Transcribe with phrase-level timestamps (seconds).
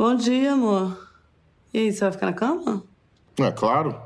[0.00, 1.10] Bom dia, amor.
[1.74, 2.82] E aí, você vai ficar na cama?
[3.38, 4.00] É claro.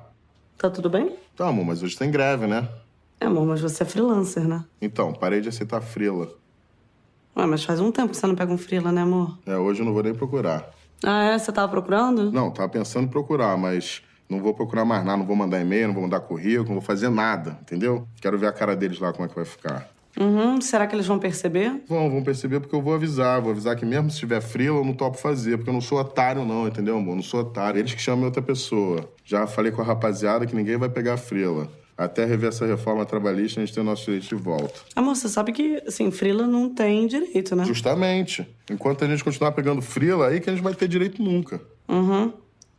[0.58, 1.16] Tá tudo bem?
[1.36, 2.68] Tá, amor, mas hoje tem greve, né?
[3.20, 4.64] É, amor, mas você é freelancer, né?
[4.82, 6.28] Então, parei de aceitar frila.
[7.36, 9.38] Ué, mas faz um tempo que você não pega um freela, né, amor?
[9.46, 10.68] É, hoje eu não vou nem procurar.
[11.04, 11.38] Ah, é?
[11.38, 12.32] Você tava procurando?
[12.32, 15.18] Não, tava pensando em procurar, mas não vou procurar mais nada.
[15.18, 18.08] Não vou mandar e-mail, não vou mandar currículo, não vou fazer nada, entendeu?
[18.20, 19.88] Quero ver a cara deles lá como é que vai ficar.
[20.18, 20.60] Uhum.
[20.60, 21.82] Será que eles vão perceber?
[21.88, 23.40] Vão, vão perceber porque eu vou avisar.
[23.40, 25.56] Vou avisar que mesmo se tiver frila, eu não topo fazer.
[25.56, 27.12] Porque eu não sou otário, não, entendeu, amor?
[27.12, 27.78] Eu não sou otário.
[27.78, 29.08] Eles que chamam outra pessoa.
[29.24, 31.68] Já falei com a rapaziada que ninguém vai pegar frila.
[31.96, 34.80] Até rever essa reforma trabalhista, a gente tem o nosso direito de volta.
[34.96, 37.64] Amor, você sabe que, assim, frila não tem direito, né?
[37.64, 38.46] Justamente.
[38.68, 41.60] Enquanto a gente continuar pegando frila, aí que a gente vai ter direito nunca.
[41.88, 42.32] Uhum.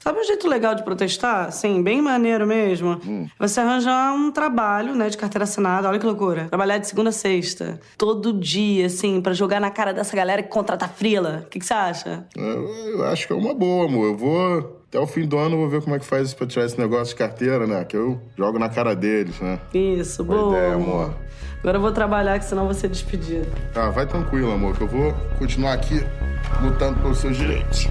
[0.05, 1.51] Sabe um jeito legal de protestar?
[1.51, 3.01] Sim, bem maneiro mesmo.
[3.03, 3.27] Hum.
[3.39, 5.89] Você arranjar um trabalho, né, de carteira assinada.
[5.89, 6.45] Olha que loucura.
[6.47, 7.79] Trabalhar de segunda a sexta.
[7.97, 11.41] Todo dia, assim, pra jogar na cara dessa galera que contrata frila.
[11.47, 12.23] O que, que você acha?
[12.37, 14.05] Eu, eu acho que é uma boa, amor.
[14.05, 14.79] Eu vou.
[14.87, 16.79] Até o fim do ano eu vou ver como é que faz pra tirar esse
[16.79, 17.84] negócio de carteira, né?
[17.84, 19.59] Que eu jogo na cara deles, né?
[19.73, 20.55] Isso, Boa boa.
[20.55, 21.15] ideia, amor.
[21.62, 23.47] Agora eu vou trabalhar, que senão eu vou ser despedida.
[23.73, 25.99] Tá, vai tranquilo, amor, que eu vou continuar aqui
[26.62, 27.90] lutando pelos seus direitos.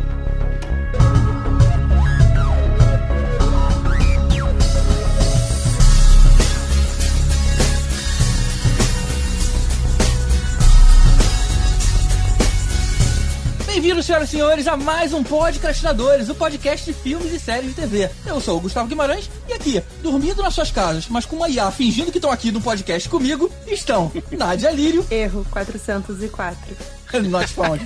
[13.95, 17.75] Bem-vindos, senhoras e senhores, a mais um Podcastinadores, o podcast de filmes e séries de
[17.81, 18.11] TV.
[18.27, 21.71] Eu sou o Gustavo Guimarães e aqui, dormindo nas suas casas, mas com uma IA
[21.71, 25.07] fingindo que estão aqui no podcast comigo, estão Nádia Lírio.
[25.09, 26.77] Erro 404.
[27.31, 27.81] Not found.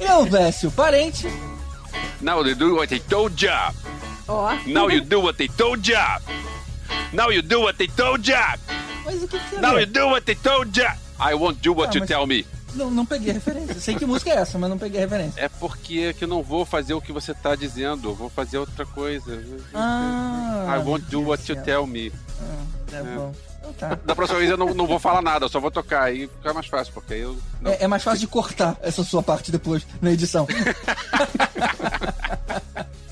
[0.00, 1.28] Eu, Vécio Parente.
[2.20, 3.72] Now you do what they told ya.
[4.26, 4.52] Ó.
[4.66, 6.20] Now you do what they told ya.
[7.12, 8.58] Now you do what they told ya.
[9.04, 10.96] Mas o que, que Now you do what they told ya.
[11.30, 12.44] I won't do what Ah, you tell me.
[12.74, 13.78] Não, não peguei a referência.
[13.80, 15.40] Sei que música é essa, mas não peguei a referência.
[15.40, 18.08] É porque que eu não vou fazer o que você tá dizendo.
[18.10, 19.42] Eu vou fazer outra coisa.
[19.74, 22.10] Ah, I won't do what you tell me.
[22.40, 23.34] Ah, tá bom.
[23.60, 23.98] Então tá.
[24.06, 26.04] Da próxima vez eu não, não vou falar nada, eu só vou tocar.
[26.04, 27.36] Aí fica mais fácil, porque aí eu.
[27.64, 30.46] É, é mais fácil de cortar essa sua parte depois na edição.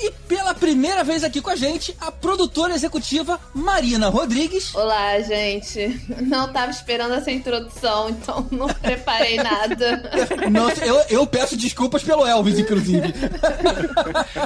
[0.03, 4.75] e pela primeira vez aqui com a gente, a produtora executiva Marina Rodrigues.
[4.75, 6.01] Olá, gente.
[6.23, 10.11] Não tava esperando essa introdução, então não preparei nada.
[10.51, 13.13] Nossa, eu, eu peço desculpas pelo Elvis, inclusive.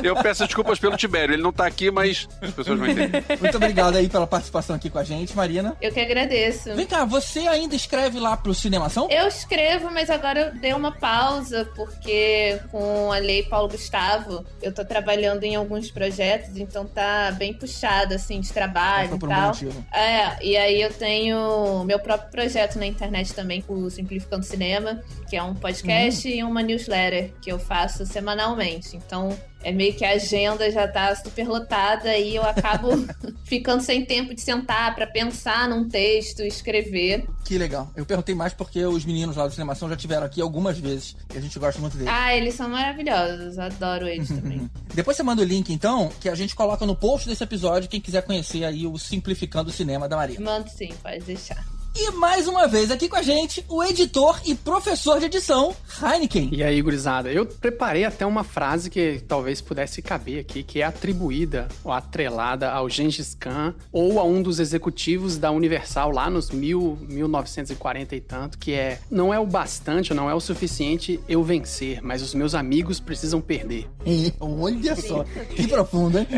[0.03, 1.35] Eu peço desculpas pelo Tibério.
[1.35, 3.25] Ele não tá aqui, mas as pessoas vão entender.
[3.41, 5.77] Muito obrigado aí pela participação aqui com a gente, Marina.
[5.81, 6.75] Eu que agradeço.
[6.75, 9.09] Vem cá, você ainda escreve lá pro Cinemação?
[9.11, 14.73] Eu escrevo, mas agora eu dei uma pausa, porque com a Lei Paulo Gustavo, eu
[14.73, 19.47] tô trabalhando em alguns projetos, então tá bem puxado, assim, de trabalho e tal.
[19.49, 19.87] motivo.
[19.93, 25.03] É, e aí eu tenho meu próprio projeto na internet também, com o Simplificando Cinema,
[25.29, 28.97] que é um podcast e uma newsletter que eu faço semanalmente.
[28.97, 32.91] Então é meio que a agenda já tá super lotada e eu acabo
[33.45, 37.27] ficando sem tempo de sentar pra pensar num texto, escrever.
[37.45, 37.91] Que legal.
[37.97, 41.39] Eu perguntei mais porque os meninos lá do Cinemação já tiveram aqui algumas vezes e
[41.39, 42.13] a gente gosta muito deles.
[42.15, 44.71] Ah, eles são maravilhosos, adoro eles também.
[44.95, 48.01] Depois você manda o link, então, que a gente coloca no post desse episódio, quem
[48.01, 50.39] quiser conhecer aí o Simplificando o Cinema da Maria.
[50.41, 51.74] Mando sim, pode deixar.
[51.97, 55.73] E mais uma vez aqui com a gente, o editor e professor de edição,
[56.03, 56.49] Heineken.
[56.51, 60.85] E aí, gurizada, eu preparei até uma frase que talvez pudesse caber aqui, que é
[60.85, 66.51] atribuída ou atrelada ao Gengis Khan ou a um dos executivos da Universal lá nos
[66.51, 71.45] mil, 1940 e tanto, que é não é o bastante, não é o suficiente eu
[71.45, 73.89] vencer, mas os meus amigos precisam perder.
[74.41, 76.27] Olha só, que profundo, hein?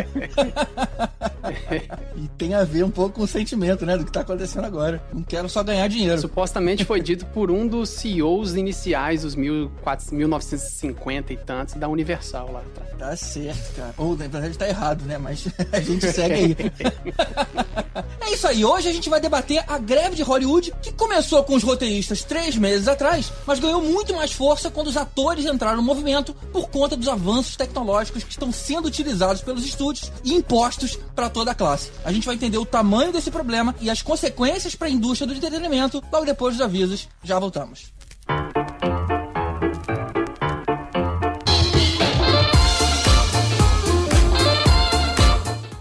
[2.17, 5.03] e tem a ver um pouco com o sentimento, né, do que tá acontecendo agora.
[5.13, 6.21] Não quero só ganhar dinheiro.
[6.21, 12.51] Supostamente foi dito por um dos CEOs iniciais dos 1400 1950 e tantos da Universal
[12.53, 12.87] lá atrás.
[12.99, 13.95] Tá certo, cara.
[13.99, 15.19] Ou, na verdade, tá errado, né?
[15.19, 16.57] Mas a gente segue aí.
[18.21, 18.65] é isso aí.
[18.65, 22.57] Hoje a gente vai debater a greve de Hollywood, que começou com os roteiristas três
[22.57, 26.97] meses atrás, mas ganhou muito mais força quando os atores entraram no movimento por conta
[26.97, 31.91] dos avanços tecnológicos que estão sendo utilizados pelos estúdios e impostos para toda a classe.
[32.05, 35.35] A gente vai entender o tamanho desse problema e as consequências para a indústria do
[35.37, 37.09] entretenimento logo depois dos avisos.
[37.23, 37.93] Já voltamos.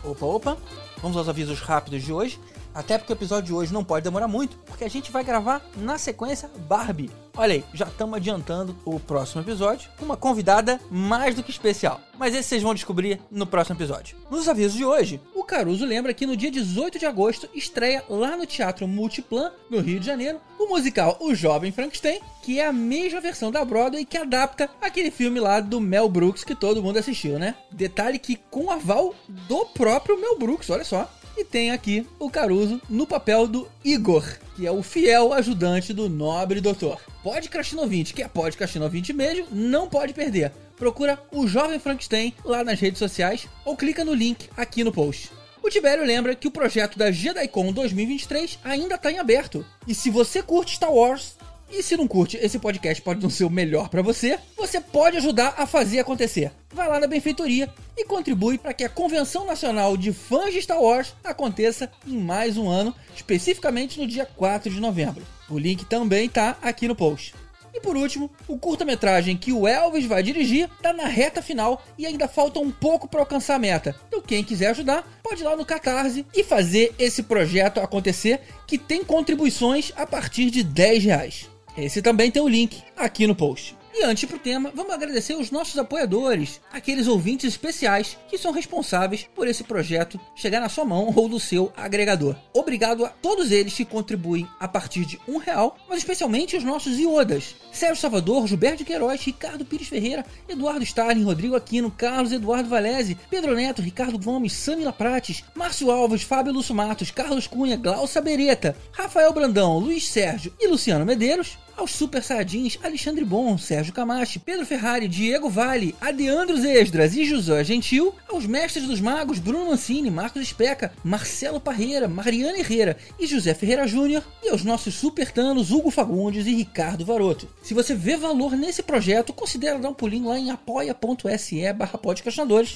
[0.04, 0.57] Opa, opa.
[1.02, 2.40] Vamos aos avisos rápidos de hoje.
[2.75, 5.66] Até porque o episódio de hoje não pode demorar muito, porque a gente vai gravar
[5.77, 7.10] na sequência Barbie.
[7.38, 12.01] Olha aí, já estamos adiantando o próximo episódio com uma convidada mais do que especial.
[12.18, 14.18] Mas esse vocês vão descobrir no próximo episódio.
[14.30, 18.36] Nos avisos de hoje, o Caruso lembra que no dia 18 de agosto estreia lá
[18.36, 22.74] no Teatro Multiplan, no Rio de Janeiro, o musical O Jovem Frankenstein, que é a
[22.74, 27.00] mesma versão da Broadway que adapta aquele filme lá do Mel Brooks que todo mundo
[27.00, 27.56] assistiu, né?
[27.71, 31.10] Detalhe que com aval do próprio Mel Brooks, olha só.
[31.38, 34.24] E tem aqui o Caruso no papel do Igor,
[34.56, 37.02] que é o fiel ajudante do nobre doutor.
[37.22, 40.54] Podcasting 20, que é Podcasting 20 mesmo, não pode perder.
[40.78, 45.30] Procura o Jovem Frankenstein lá nas redes sociais ou clica no link aqui no post.
[45.62, 49.66] O Tibério lembra que o projeto da JediCon 2023 ainda está em aberto.
[49.86, 51.36] E se você curte Star Wars,
[51.70, 55.18] e se não curte, esse podcast pode não ser o melhor para você, você pode
[55.18, 56.52] ajudar a fazer acontecer.
[56.74, 60.82] Vai lá na benfeitoria e contribui para que a Convenção Nacional de Fãs de Star
[60.82, 65.26] Wars aconteça em mais um ano, especificamente no dia 4 de novembro.
[65.50, 67.34] O link também tá aqui no post.
[67.74, 72.06] E por último, o curta-metragem que o Elvis vai dirigir tá na reta final e
[72.06, 73.94] ainda falta um pouco para alcançar a meta.
[74.08, 78.78] Então quem quiser ajudar, pode ir lá no Catarse e fazer esse projeto acontecer, que
[78.78, 81.55] tem contribuições a partir de 10 reais.
[81.77, 83.75] Esse também tem o link aqui no post.
[83.98, 89.25] E antes pro tema, vamos agradecer os nossos apoiadores, aqueles ouvintes especiais que são responsáveis
[89.33, 92.36] por esse projeto chegar na sua mão ou do seu agregador.
[92.54, 97.00] Obrigado a todos eles que contribuem a partir de um real, mas especialmente os nossos
[97.00, 97.56] iodas.
[97.72, 103.56] Sérgio Salvador, Gilberto Queiroz, Ricardo Pires Ferreira, Eduardo Stalin, Rodrigo Aquino, Carlos Eduardo Valese, Pedro
[103.56, 109.31] Neto, Ricardo Gomes, Samila Prates, Márcio Alves, Fábio Lúcio Matos, Carlos Cunha, Glaucia Beretta, Rafael
[109.31, 115.07] Brandão, Luiz Sérgio e Luciano Medeiros, aos Super Saiyajins Alexandre Bon, Sérgio Camachi, Pedro Ferrari,
[115.07, 120.94] Diego Vale, Adeandros Esdras e José Gentil, aos Mestres dos Magos Bruno Mancini, Marcos Especa,
[121.04, 126.48] Marcelo Parreira, Mariana Herrera e José Ferreira Júnior, e aos nossos Super Tanos Hugo Fagundes
[126.48, 127.50] e Ricardo Varoto.
[127.62, 132.00] Se você vê valor nesse projeto, considere dar um pulinho lá em apoia.se barra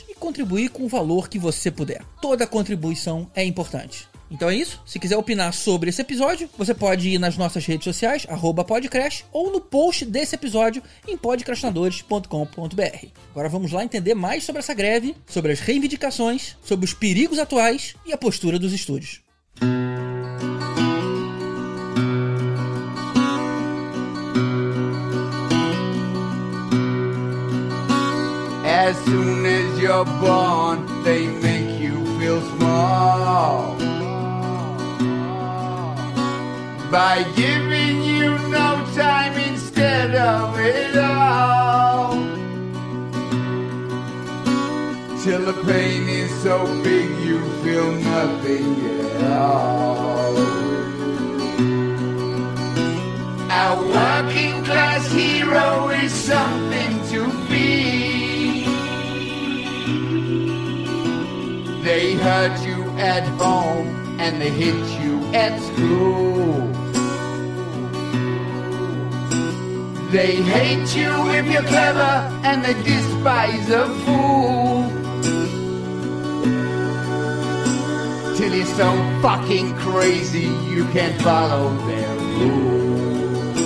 [0.10, 2.04] e contribuir com o valor que você puder.
[2.22, 4.09] Toda contribuição é importante.
[4.31, 4.81] Então é isso.
[4.86, 8.28] Se quiser opinar sobre esse episódio, você pode ir nas nossas redes sociais,
[8.68, 13.08] podcrash, ou no post desse episódio em podcastinadores.com.br.
[13.31, 17.96] Agora vamos lá entender mais sobre essa greve, sobre as reivindicações, sobre os perigos atuais
[18.06, 19.22] e a postura dos estúdios.
[28.90, 33.78] As soon as you're born, they make you feel small.
[36.92, 42.14] By giving you no time instead of it all.
[45.24, 50.38] Till the pain is so big you feel nothing at all.
[53.52, 58.64] A working class hero is something to be.
[61.84, 63.88] They hurt you at home
[64.20, 66.79] and they hit you at school.
[70.12, 72.12] They hate you if you're clever
[72.44, 74.90] and they despise a fool.
[78.36, 78.90] Till you're so
[79.22, 83.58] fucking crazy you can't follow their rules.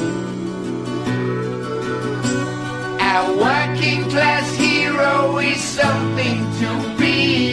[2.99, 7.52] Our working class hero is something to be.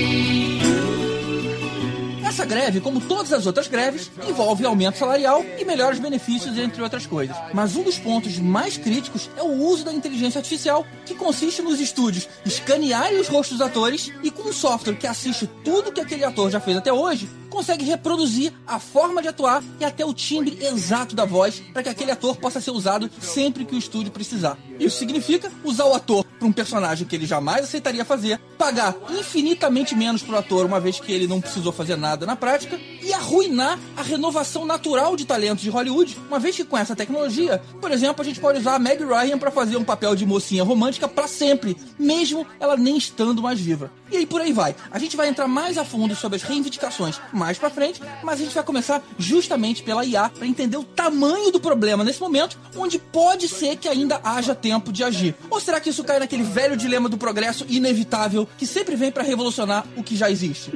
[2.51, 7.37] Greve, como todas as outras greves, envolve aumento salarial e melhores benefícios, entre outras coisas.
[7.55, 11.79] Mas um dos pontos mais críticos é o uso da inteligência artificial, que consiste nos
[11.79, 16.25] estúdios escanearem os rostos dos atores e com um software que assiste tudo que aquele
[16.25, 20.59] ator já fez até hoje, consegue reproduzir a forma de atuar e até o timbre
[20.63, 24.57] exato da voz para que aquele ator possa ser usado sempre que o estúdio precisar.
[24.79, 29.95] Isso significa usar o ator para um personagem que ele jamais aceitaria fazer, pagar infinitamente
[29.95, 33.13] menos para o ator, uma vez que ele não precisou fazer nada na prática, e
[33.13, 37.91] arruinar a renovação natural de talentos de Hollywood, uma vez que com essa tecnologia, por
[37.91, 41.07] exemplo, a gente pode usar a Meg Ryan para fazer um papel de mocinha romântica
[41.07, 43.91] para sempre, mesmo ela nem estando mais viva.
[44.11, 44.75] E aí por aí vai.
[44.91, 48.45] A gente vai entrar mais a fundo sobre as reivindicações mais para frente, mas a
[48.45, 52.99] gente vai começar justamente pela IA para entender o tamanho do problema nesse momento, onde
[52.99, 55.35] pode ser que ainda haja tempo de agir.
[55.49, 59.23] Ou será que isso cai naquele velho dilema do progresso inevitável que sempre vem para
[59.23, 60.71] revolucionar o que já existe?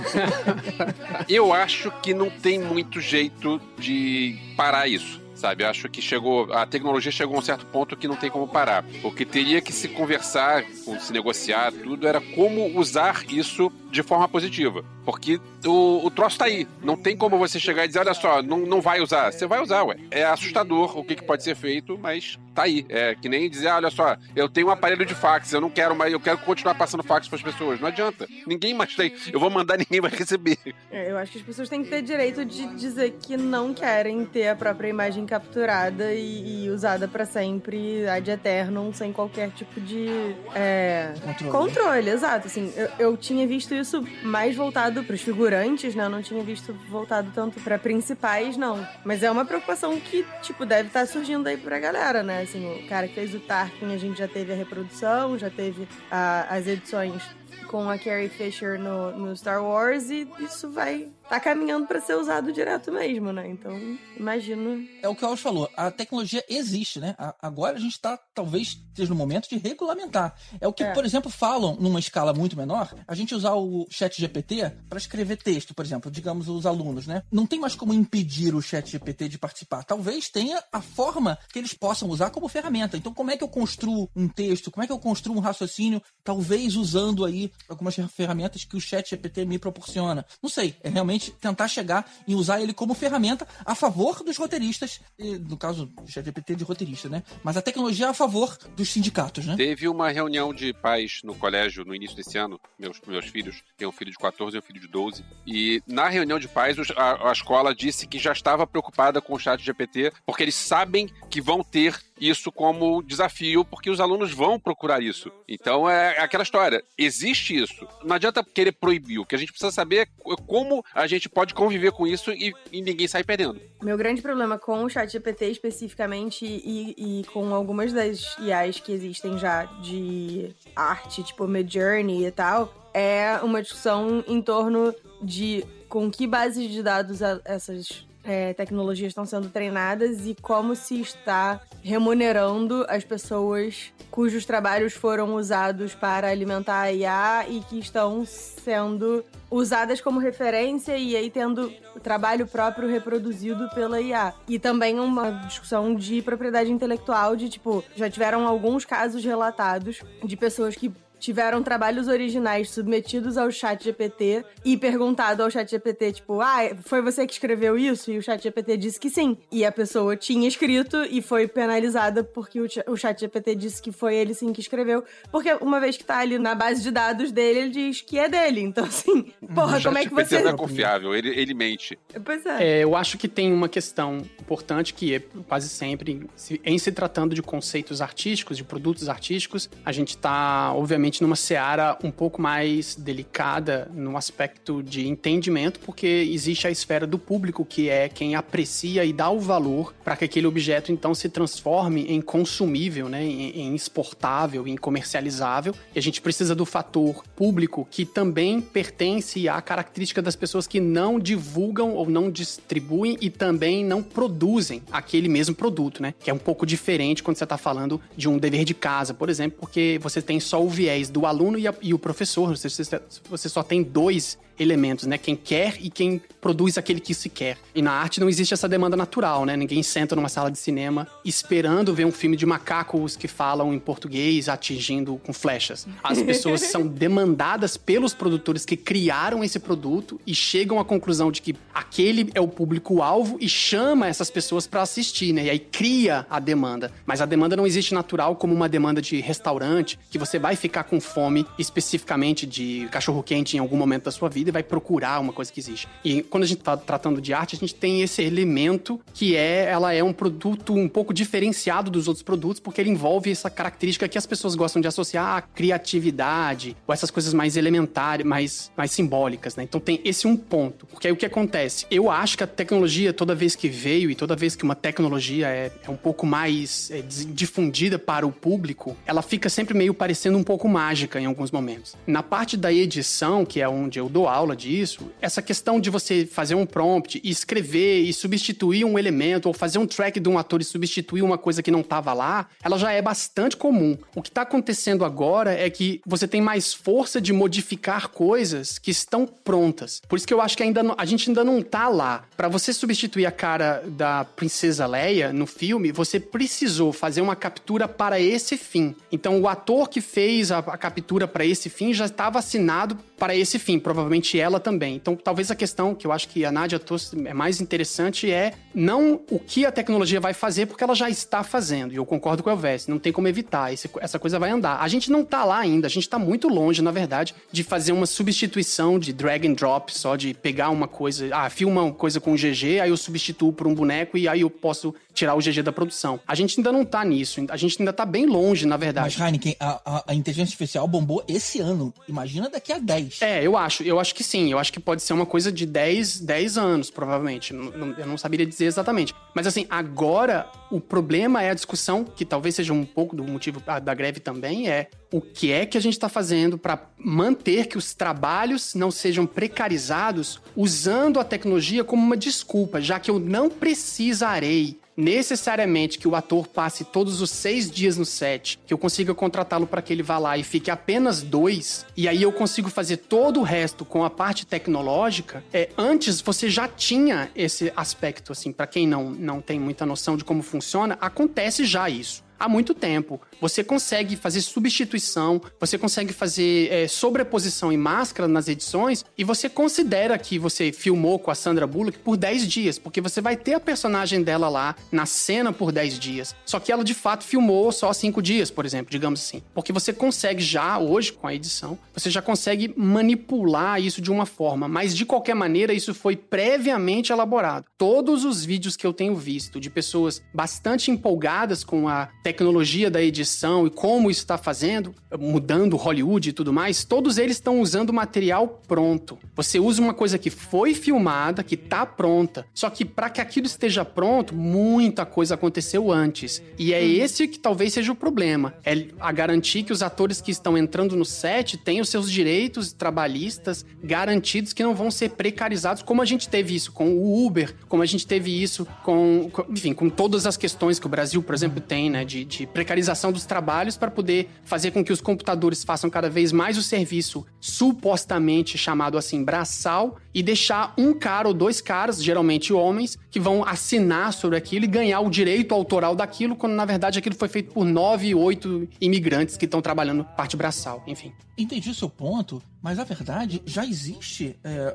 [1.26, 5.64] Eu acho que não tem muito jeito de parar isso sabe?
[5.64, 8.84] Acho que chegou, a tecnologia chegou a um certo ponto que não tem como parar.
[9.02, 14.28] O que teria que se conversar, se negociar, tudo era como usar isso de forma
[14.28, 14.84] positiva.
[15.04, 16.68] Porque o, o troço tá aí.
[16.82, 19.32] Não tem como você chegar e dizer, olha só, não, não vai usar.
[19.32, 19.96] Você vai usar, ué.
[20.10, 22.86] É assustador o que, que pode ser feito, mas tá aí.
[22.88, 25.96] É que nem dizer, olha só, eu tenho um aparelho de fax, eu não quero
[25.96, 27.80] mais, eu quero continuar passando fax para as pessoas.
[27.80, 28.28] Não adianta.
[28.46, 29.12] Ninguém mais tem.
[29.32, 30.58] Eu vou mandar, ninguém vai receber.
[30.90, 34.24] É, eu acho que as pessoas têm que ter direito de dizer que não querem
[34.24, 39.80] ter a própria imagem capturada e, e usada para sempre, ad eternum, sem qualquer tipo
[39.80, 40.08] de
[40.54, 41.50] é, Controle.
[41.52, 42.10] controle.
[42.10, 42.48] Exato.
[42.48, 46.04] Assim, eu, eu tinha visto isso mais voltado para os figurantes, né?
[46.04, 48.86] Eu não tinha visto voltado tanto para principais, não.
[49.04, 52.42] Mas é uma preocupação que, tipo, deve estar surgindo aí pra galera, né?
[52.42, 55.86] Assim, o cara que fez o Tarkin, a gente já teve a reprodução, já teve
[56.10, 57.22] a- as edições
[57.68, 62.16] com a Carrie Fisher no, no Star Wars e isso vai tá caminhando pra ser
[62.16, 63.48] usado direto mesmo, né?
[63.48, 63.72] Então,
[64.16, 64.84] imagino.
[65.00, 67.14] É o que o Alves falou, a tecnologia existe, né?
[67.16, 70.34] A- Agora a gente está, talvez, esteja no momento de regulamentar.
[70.60, 70.92] É o que, É.
[70.92, 75.36] por exemplo, falam numa escala muito menor, a gente usar o chat GPT para escrever
[75.36, 77.22] texto, por exemplo, digamos os alunos, né?
[77.30, 79.84] Não tem mais como impedir o chat GPT de participar.
[79.84, 82.96] Talvez tenha a forma que eles possam usar como ferramenta.
[82.96, 84.70] Então, como é que eu construo um texto?
[84.70, 86.02] Como é que eu construo um raciocínio?
[86.24, 90.26] Talvez usando aí algumas ferramentas que o chat GPT me proporciona.
[90.42, 95.00] Não sei, é realmente tentar chegar e usar ele como ferramenta a favor dos roteiristas,
[95.18, 97.22] e, no caso do chat GPT de roteirista, né?
[97.44, 99.54] Mas a tecnologia é a favor dos sindicatos, né?
[99.56, 102.60] Teve uma reunião de pais no colégio no início desse ano.
[102.78, 105.24] Meus, meus filhos, tem um filho de 14 e um filho de 12.
[105.46, 109.38] E na reunião de pais, a, a escola disse que já estava preocupada com o
[109.38, 114.60] chat GPT, porque eles sabem que vão ter isso como desafio, porque os alunos vão
[114.60, 115.32] procurar isso.
[115.48, 116.84] Então é aquela história.
[116.98, 117.86] Existe isso.
[118.04, 119.18] Não adianta querer proibir.
[119.18, 122.52] O que a gente precisa saber é como a gente pode conviver com isso e,
[122.72, 123.60] e ninguém sai perdendo.
[123.82, 128.92] Meu grande problema com o chat GPT especificamente e, e com algumas das IAs que
[128.92, 136.10] existem já de arte, tipo Midjourney e tal, é uma discussão em torno de com
[136.10, 142.84] que bases de dados essas é, tecnologias estão sendo treinadas e como se está remunerando
[142.88, 150.00] as pessoas cujos trabalhos foram usados para alimentar a IA e que estão sendo usadas
[150.00, 154.34] como referência e aí tendo o trabalho próprio reproduzido pela IA.
[154.48, 160.36] E também uma discussão de propriedade intelectual de tipo, já tiveram alguns casos relatados de
[160.36, 166.40] pessoas que tiveram trabalhos originais submetidos ao chat GPT e perguntado ao chat GPT, tipo,
[166.40, 168.10] ah, foi você que escreveu isso?
[168.10, 169.36] E o chat GPT disse que sim.
[169.52, 173.82] E a pessoa tinha escrito e foi penalizada porque o, cha- o chat GPT disse
[173.82, 175.04] que foi ele sim que escreveu.
[175.30, 178.28] Porque uma vez que tá ali na base de dados dele, ele diz que é
[178.28, 178.60] dele.
[178.62, 179.22] Então, assim,
[179.54, 180.42] porra, o como é que GPT você...
[180.42, 181.98] não é confiável, ele, ele mente.
[182.24, 182.78] Pois é.
[182.80, 186.90] É, eu acho que tem uma questão importante que é quase sempre, se- em se
[186.92, 192.40] tratando de conceitos artísticos, de produtos artísticos, a gente está, obviamente, numa seara um pouco
[192.40, 198.34] mais delicada no aspecto de entendimento, porque existe a esfera do público, que é quem
[198.34, 203.24] aprecia e dá o valor para que aquele objeto então se transforme em consumível, né,
[203.24, 205.74] em, em exportável, em comercializável.
[205.94, 210.80] E a gente precisa do fator público que também pertence à característica das pessoas que
[210.80, 216.14] não divulgam ou não distribuem e também não produzem aquele mesmo produto, né?
[216.20, 219.28] Que é um pouco diferente quando você está falando de um dever de casa, por
[219.28, 223.00] exemplo, porque você tem só o viés do aluno e, a- e o professor, você-
[223.30, 225.16] você só tem dois elementos, né?
[225.16, 227.56] Quem quer e quem produz aquele que se quer.
[227.74, 229.56] E na arte não existe essa demanda natural, né?
[229.56, 233.78] Ninguém senta numa sala de cinema esperando ver um filme de macacos que falam em
[233.78, 235.86] português atingindo com flechas.
[236.04, 241.40] As pessoas são demandadas pelos produtores que criaram esse produto e chegam à conclusão de
[241.40, 245.44] que aquele é o público-alvo e chama essas pessoas para assistir, né?
[245.44, 246.92] E aí cria a demanda.
[247.06, 250.84] Mas a demanda não existe natural como uma demanda de restaurante, que você vai ficar
[250.84, 255.32] com fome especificamente de cachorro-quente em algum momento da sua vida e vai procurar uma
[255.32, 255.88] coisa que existe.
[256.04, 259.64] E quando a gente tá tratando de arte, a gente tem esse elemento que é,
[259.64, 264.08] ela é um produto um pouco diferenciado dos outros produtos, porque ele envolve essa característica
[264.08, 268.90] que as pessoas gostam de associar à criatividade, ou essas coisas mais elementares, mais, mais
[268.90, 269.62] simbólicas, né?
[269.62, 270.86] Então tem esse um ponto.
[270.86, 271.86] Porque aí o que acontece?
[271.90, 275.48] Eu acho que a tecnologia, toda vez que veio e toda vez que uma tecnologia
[275.48, 280.36] é, é um pouco mais é, difundida para o público, ela fica sempre meio parecendo
[280.36, 281.96] um pouco mágica em alguns momentos.
[282.06, 285.90] Na parte da edição, que é onde eu dou aula, aula disso, essa questão de
[285.90, 290.28] você fazer um prompt e escrever e substituir um elemento, ou fazer um track de
[290.28, 293.96] um ator e substituir uma coisa que não estava lá, ela já é bastante comum.
[294.14, 298.90] O que está acontecendo agora é que você tem mais força de modificar coisas que
[298.90, 300.00] estão prontas.
[300.08, 302.24] Por isso que eu acho que ainda não, a gente ainda não tá lá.
[302.36, 307.86] Para você substituir a cara da princesa Leia no filme, você precisou fazer uma captura
[307.86, 308.94] para esse fim.
[309.12, 313.36] Então o ator que fez a, a captura para esse fim já estava assinado para
[313.36, 314.96] esse fim, provavelmente ela também.
[314.96, 318.54] Então, talvez a questão que eu acho que a Nadia trouxe é mais interessante é
[318.74, 321.92] não o que a tecnologia vai fazer, porque ela já está fazendo.
[321.92, 324.80] E eu concordo com o Elvis, não tem como evitar, esse, essa coisa vai andar.
[324.80, 327.92] A gente não tá lá ainda, a gente tá muito longe, na verdade, de fazer
[327.92, 332.20] uma substituição de drag and drop, só de pegar uma coisa, ah, filma uma coisa
[332.20, 335.62] com GG, aí eu substituo por um boneco e aí eu posso tirar o GG
[335.62, 336.18] da produção.
[336.26, 339.14] A gente ainda não tá nisso, a gente ainda tá bem longe, na verdade.
[339.18, 341.92] Mas, Heineken, a, a, a inteligência artificial bombou esse ano.
[342.08, 343.09] Imagina daqui a 10.
[343.20, 344.50] É, eu acho, eu acho que sim.
[344.52, 347.52] Eu acho que pode ser uma coisa de 10, 10 anos, provavelmente.
[347.52, 349.14] Eu não saberia dizer exatamente.
[349.34, 353.60] Mas assim, agora o problema é a discussão, que talvez seja um pouco do motivo
[353.82, 357.76] da greve também, é o que é que a gente está fazendo para manter que
[357.76, 363.50] os trabalhos não sejam precarizados usando a tecnologia como uma desculpa, já que eu não
[363.50, 369.14] precisarei necessariamente que o ator passe todos os seis dias no set, que eu consiga
[369.14, 372.98] contratá-lo para que ele vá lá e fique apenas dois, e aí eu consigo fazer
[372.98, 378.52] todo o resto com a parte tecnológica, é, antes você já tinha esse aspecto, assim,
[378.52, 382.72] para quem não, não tem muita noção de como funciona, acontece já isso há muito
[382.72, 383.20] tempo.
[383.38, 389.48] Você consegue fazer substituição, você consegue fazer é, sobreposição e máscara nas edições e você
[389.48, 393.54] considera que você filmou com a Sandra Bullock por 10 dias, porque você vai ter
[393.54, 396.34] a personagem dela lá na cena por 10 dias.
[396.46, 399.42] Só que ela de fato filmou só 5 dias, por exemplo, digamos assim.
[399.54, 404.24] Porque você consegue já, hoje, com a edição, você já consegue manipular isso de uma
[404.24, 407.66] forma, mas de qualquer maneira isso foi previamente elaborado.
[407.76, 413.02] Todos os vídeos que eu tenho visto de pessoas bastante empolgadas com a tecnologia da
[413.02, 417.92] edição e como isso está fazendo, mudando Hollywood e tudo mais, todos eles estão usando
[417.92, 419.18] material pronto.
[419.34, 422.46] Você usa uma coisa que foi filmada, que está pronta.
[422.54, 426.40] Só que para que aquilo esteja pronto, muita coisa aconteceu antes.
[426.56, 428.54] E é esse que talvez seja o problema.
[428.64, 432.72] É a garantir que os atores que estão entrando no set tenham os seus direitos
[432.72, 437.54] trabalhistas garantidos que não vão ser precarizados, como a gente teve isso com o Uber,
[437.68, 441.22] como a gente teve isso com, com enfim, com todas as questões que o Brasil,
[441.22, 445.00] por exemplo, tem, né, de de, precarização dos trabalhos para poder fazer com que os
[445.00, 451.28] computadores façam cada vez mais o serviço supostamente chamado assim braçal e deixar um cara
[451.28, 455.94] ou dois caras, geralmente homens, que vão assinar sobre aquilo e ganhar o direito autoral
[455.94, 460.36] daquilo, quando na verdade aquilo foi feito por nove, oito imigrantes que estão trabalhando parte
[460.36, 461.12] braçal, enfim.
[461.38, 464.38] Entendi o seu ponto, mas a verdade já existe.
[464.44, 464.74] É,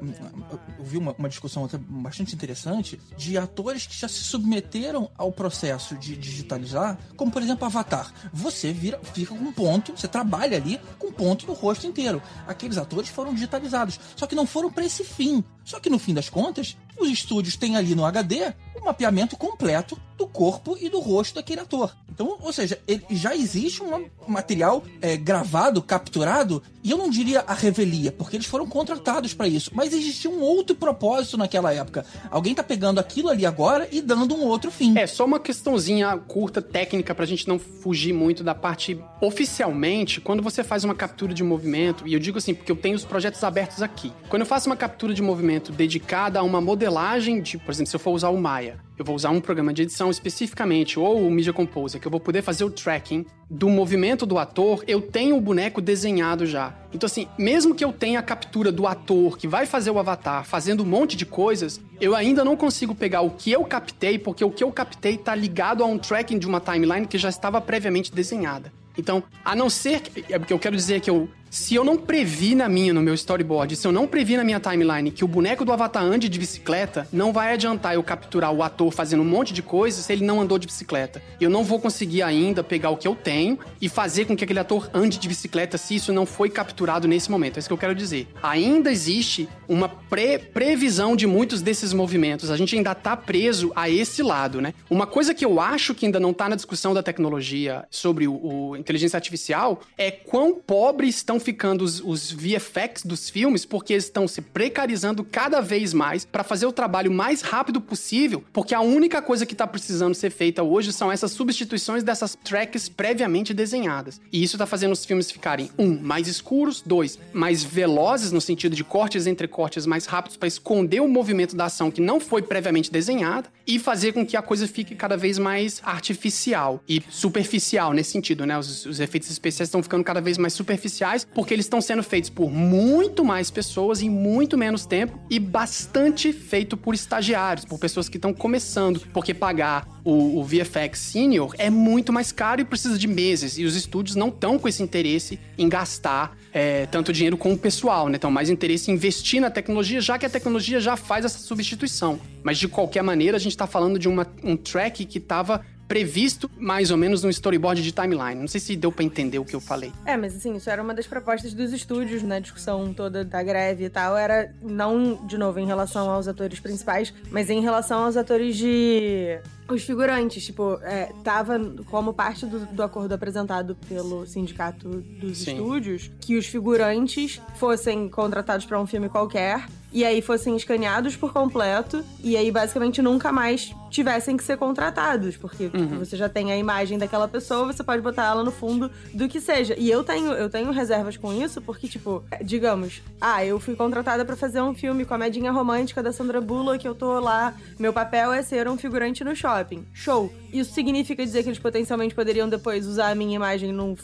[0.79, 5.95] eu vi uma, uma discussão bastante interessante de atores que já se submeteram ao processo
[5.97, 8.11] de digitalizar, como por exemplo Avatar.
[8.33, 12.21] Você vira, fica com um ponto, você trabalha ali com um ponto no rosto inteiro.
[12.47, 15.43] Aqueles atores foram digitalizados, só que não foram para esse fim.
[15.63, 19.99] Só que no fim das contas, os estúdios têm ali no HD o mapeamento completo
[20.17, 21.95] do corpo e do rosto daquele ator.
[22.09, 27.53] Então, ou seja, já existe um material é, gravado, capturado, e eu não diria a
[27.53, 32.05] revelia, porque eles foram contratados para isso, mas existia um outro propósito naquela época.
[32.29, 34.97] Alguém tá pegando aquilo ali agora e dando um outro fim.
[34.97, 40.41] É, só uma questãozinha curta, técnica, pra gente não fugir muito da parte oficialmente, quando
[40.41, 43.43] você faz uma captura de movimento, e eu digo assim, porque eu tenho os projetos
[43.43, 44.13] abertos aqui.
[44.29, 47.95] Quando eu faço uma captura de movimento dedicada a uma modelagem de, por exemplo, se
[47.95, 51.31] eu for usar o Maya, eu vou usar um programa de edição especificamente, ou o
[51.31, 55.35] Media Composer, que eu vou poder fazer o tracking do movimento do ator, eu tenho
[55.35, 56.73] o boneco desenhado já.
[56.93, 60.45] Então, assim, mesmo que eu tenha a captura do ator que vai fazer o avatar
[60.45, 64.43] fazendo um monte de coisas, eu ainda não consigo pegar o que eu captei, porque
[64.43, 67.59] o que eu captei está ligado a um tracking de uma timeline que já estava
[67.59, 68.71] previamente desenhada.
[68.97, 70.33] Então, a não ser que.
[70.33, 73.13] É porque eu quero dizer que eu se eu não previ na minha, no meu
[73.13, 76.37] storyboard, se eu não previ na minha timeline que o boneco do Avatar ande de
[76.37, 80.25] bicicleta, não vai adiantar eu capturar o ator fazendo um monte de coisas se ele
[80.25, 81.23] não andou de bicicleta.
[81.39, 84.59] Eu não vou conseguir ainda pegar o que eu tenho e fazer com que aquele
[84.59, 87.55] ator ande de bicicleta se isso não foi capturado nesse momento.
[87.55, 88.27] É isso que eu quero dizer.
[88.43, 92.51] Ainda existe uma pre previsão de muitos desses movimentos.
[92.51, 94.73] A gente ainda tá preso a esse lado, né?
[94.89, 98.33] Uma coisa que eu acho que ainda não tá na discussão da tecnologia sobre o,
[98.33, 104.03] o inteligência artificial é quão pobres estão ficando os, os VFX dos filmes porque eles
[104.03, 108.73] estão se precarizando cada vez mais para fazer o trabalho mais rápido possível, porque que
[108.73, 113.53] a única coisa que tá precisando ser feita hoje são essas substituições dessas tracks previamente
[113.53, 114.19] desenhadas.
[114.31, 118.75] E isso tá fazendo os filmes ficarem, um, mais escuros, dois, mais velozes no sentido
[118.75, 122.41] de cortes entre cortes mais rápidos para esconder o movimento da ação que não foi
[122.41, 127.93] previamente desenhada e fazer com que a coisa fique cada vez mais artificial e superficial
[127.93, 128.57] nesse sentido, né?
[128.57, 132.29] Os, os efeitos especiais estão ficando cada vez mais superficiais porque eles estão sendo feitos
[132.29, 138.07] por muito mais pessoas em muito menos tempo e bastante feito por estagiários, por pessoas
[138.07, 142.97] que estão começando, porque pagar o, o, VFX Senior é muito mais caro e precisa
[142.97, 143.57] de meses.
[143.57, 147.57] E os estúdios não estão com esse interesse em gastar é, tanto dinheiro com o
[147.57, 148.15] pessoal, né?
[148.15, 152.19] Então, mais interesse em investir na tecnologia, já que a tecnologia já faz essa substituição.
[152.43, 156.49] Mas de qualquer maneira, a gente está falando de uma, um track que estava previsto
[156.57, 158.35] mais ou menos no storyboard de timeline.
[158.35, 159.91] Não sei se deu para entender o que eu falei.
[160.05, 163.85] É, mas assim, isso era uma das propostas dos estúdios na discussão toda da greve
[163.85, 164.17] e tal.
[164.17, 169.39] Era não, de novo, em relação aos atores principais, mas em relação aos atores de
[169.67, 174.87] os figurantes, tipo, é, tava como parte do, do, acordo apresentado pelo sindicato
[175.19, 175.53] dos Sim.
[175.53, 181.31] estúdios que os figurantes fossem contratados para um filme qualquer e aí fossem escaneados por
[181.31, 185.99] completo e aí basicamente nunca mais tivessem que ser contratados, porque uhum.
[185.99, 189.39] você já tem a imagem daquela pessoa, você pode botar ela no fundo do que
[189.39, 189.73] seja.
[189.77, 194.25] E eu tenho eu tenho reservas com isso porque tipo, digamos, ah, eu fui contratada
[194.25, 198.41] para fazer um filme comédia romântica da Sandra Bullock, eu tô lá, meu papel é
[198.41, 199.85] ser um figurante no shopping.
[199.93, 200.29] Show.
[200.51, 203.95] Isso significa dizer que eles potencialmente poderiam depois usar a minha imagem num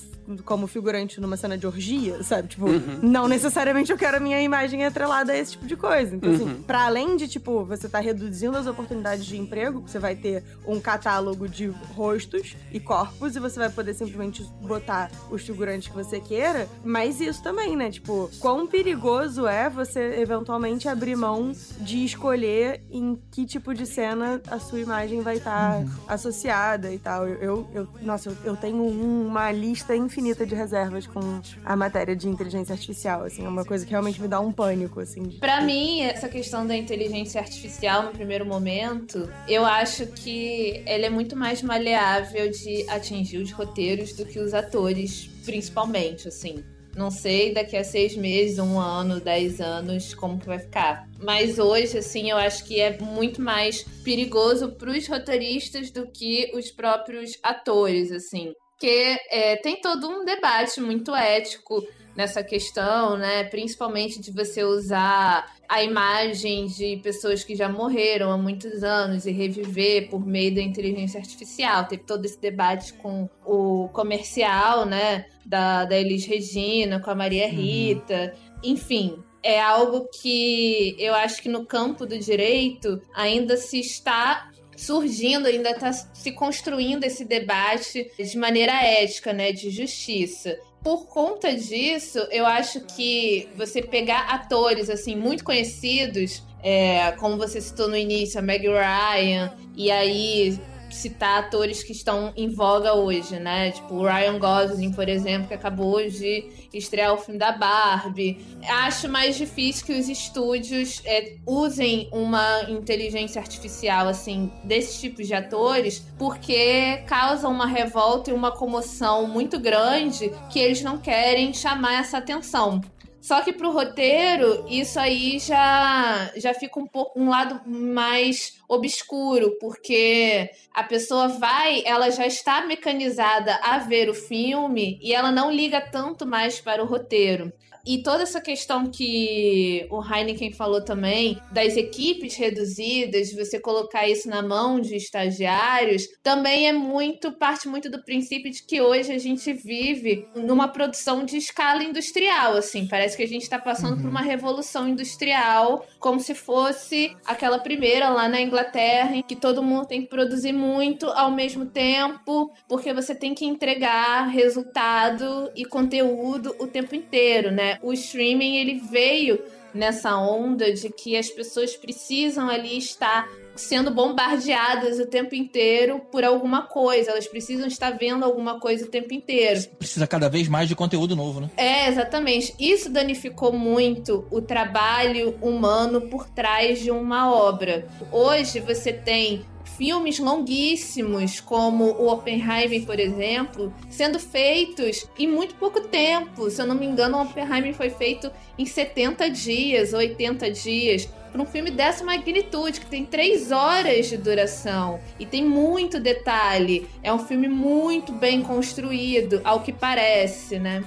[0.46, 2.50] como figurante numa cena de orgia, sabe?
[2.50, 3.00] Tipo, uhum.
[3.02, 6.16] não necessariamente eu quero a minha imagem atrelada a esse tipo de coisa.
[6.16, 6.52] Então, assim, uhum.
[6.52, 10.44] assim, pra além de, tipo, você tá reduzindo as oportunidades de emprego, você vai ter
[10.66, 15.96] um catálogo de rostos e corpos e você vai poder simplesmente botar os figurantes que
[15.96, 17.92] você queira, mas isso também, né?
[17.92, 24.42] Tipo, quão perigoso é você eventualmente abrir mão de escolher em que tipo de cena
[24.50, 25.90] a sua imagem vai estar tá uhum.
[26.08, 27.28] associada e tal.
[27.28, 31.76] Eu, eu, eu nossa, eu, eu tenho uma lista infinita infinita de reservas com a
[31.76, 35.32] matéria de inteligência artificial, assim, é uma coisa que realmente me dá um pânico, assim.
[35.40, 41.10] Para mim, essa questão da inteligência artificial no primeiro momento, eu acho que ela é
[41.10, 46.64] muito mais maleável de atingir os roteiros do que os atores, principalmente, assim.
[46.96, 51.08] Não sei daqui a seis meses, um ano, dez anos, como que vai ficar.
[51.20, 56.52] Mas hoje, assim, eu acho que é muito mais perigoso para os roteiristas do que
[56.54, 63.44] os próprios atores, assim porque é, tem todo um debate muito ético nessa questão, né?
[63.44, 69.32] Principalmente de você usar a imagem de pessoas que já morreram há muitos anos e
[69.32, 71.86] reviver por meio da inteligência artificial.
[71.86, 75.28] Teve todo esse debate com o comercial, né?
[75.46, 77.54] Da, da Elis Regina, com a Maria uhum.
[77.54, 78.34] Rita.
[78.34, 78.60] Uhum.
[78.64, 84.50] Enfim, é algo que eu acho que no campo do direito ainda se está
[84.82, 90.58] surgindo, ainda está se construindo esse debate de maneira ética, né, de justiça.
[90.84, 97.62] Por conta disso, eu acho que você pegar atores assim muito conhecidos, é, como você
[97.62, 100.60] citou no início, a Meg Ryan, e aí
[100.92, 103.72] citar atores que estão em voga hoje, né?
[103.72, 108.38] Tipo o Ryan Gosling, por exemplo, que acabou de estrear o filme da Barbie.
[108.68, 115.34] Acho mais difícil que os estúdios é, usem uma inteligência artificial, assim, desses tipos de
[115.34, 122.00] atores, porque causa uma revolta e uma comoção muito grande que eles não querem chamar
[122.00, 122.82] essa atenção.
[123.22, 129.58] Só que pro roteiro, isso aí já, já fica um pouco um lado mais obscuro,
[129.60, 135.52] porque a pessoa vai, ela já está mecanizada a ver o filme e ela não
[135.52, 137.54] liga tanto mais para o roteiro.
[137.86, 144.30] E toda essa questão que o Heineken falou também, das equipes reduzidas, você colocar isso
[144.30, 149.18] na mão de estagiários, também é muito, parte muito do princípio de que hoje a
[149.18, 152.88] gente vive numa produção de escala industrial, assim.
[152.88, 154.02] Parece que a gente está passando uhum.
[154.02, 159.64] por uma revolução industrial, como se fosse aquela primeira lá na Inglaterra, em que todo
[159.64, 165.66] mundo tem que produzir muito ao mesmo tempo, porque você tem que entregar resultado e
[165.66, 167.71] conteúdo o tempo inteiro, né?
[167.82, 175.00] O streaming ele veio nessa onda de que as pessoas precisam ali estar sendo bombardeadas
[175.00, 177.12] o tempo inteiro por alguma coisa.
[177.12, 179.62] Elas precisam estar vendo alguma coisa o tempo inteiro.
[179.78, 181.50] Precisa cada vez mais de conteúdo novo, né?
[181.58, 182.54] É, exatamente.
[182.60, 187.88] Isso danificou muito o trabalho humano por trás de uma obra.
[188.12, 189.46] Hoje você tem
[189.82, 196.52] filmes longuíssimos, como o Oppenheimer, por exemplo, sendo feitos em muito pouco tempo.
[196.52, 201.10] Se eu não me engano, o Oppenheimer foi feito em 70 dias, 80 dias.
[201.32, 206.86] para um filme dessa magnitude, que tem três horas de duração e tem muito detalhe.
[207.02, 210.84] É um filme muito bem construído, ao que parece, né?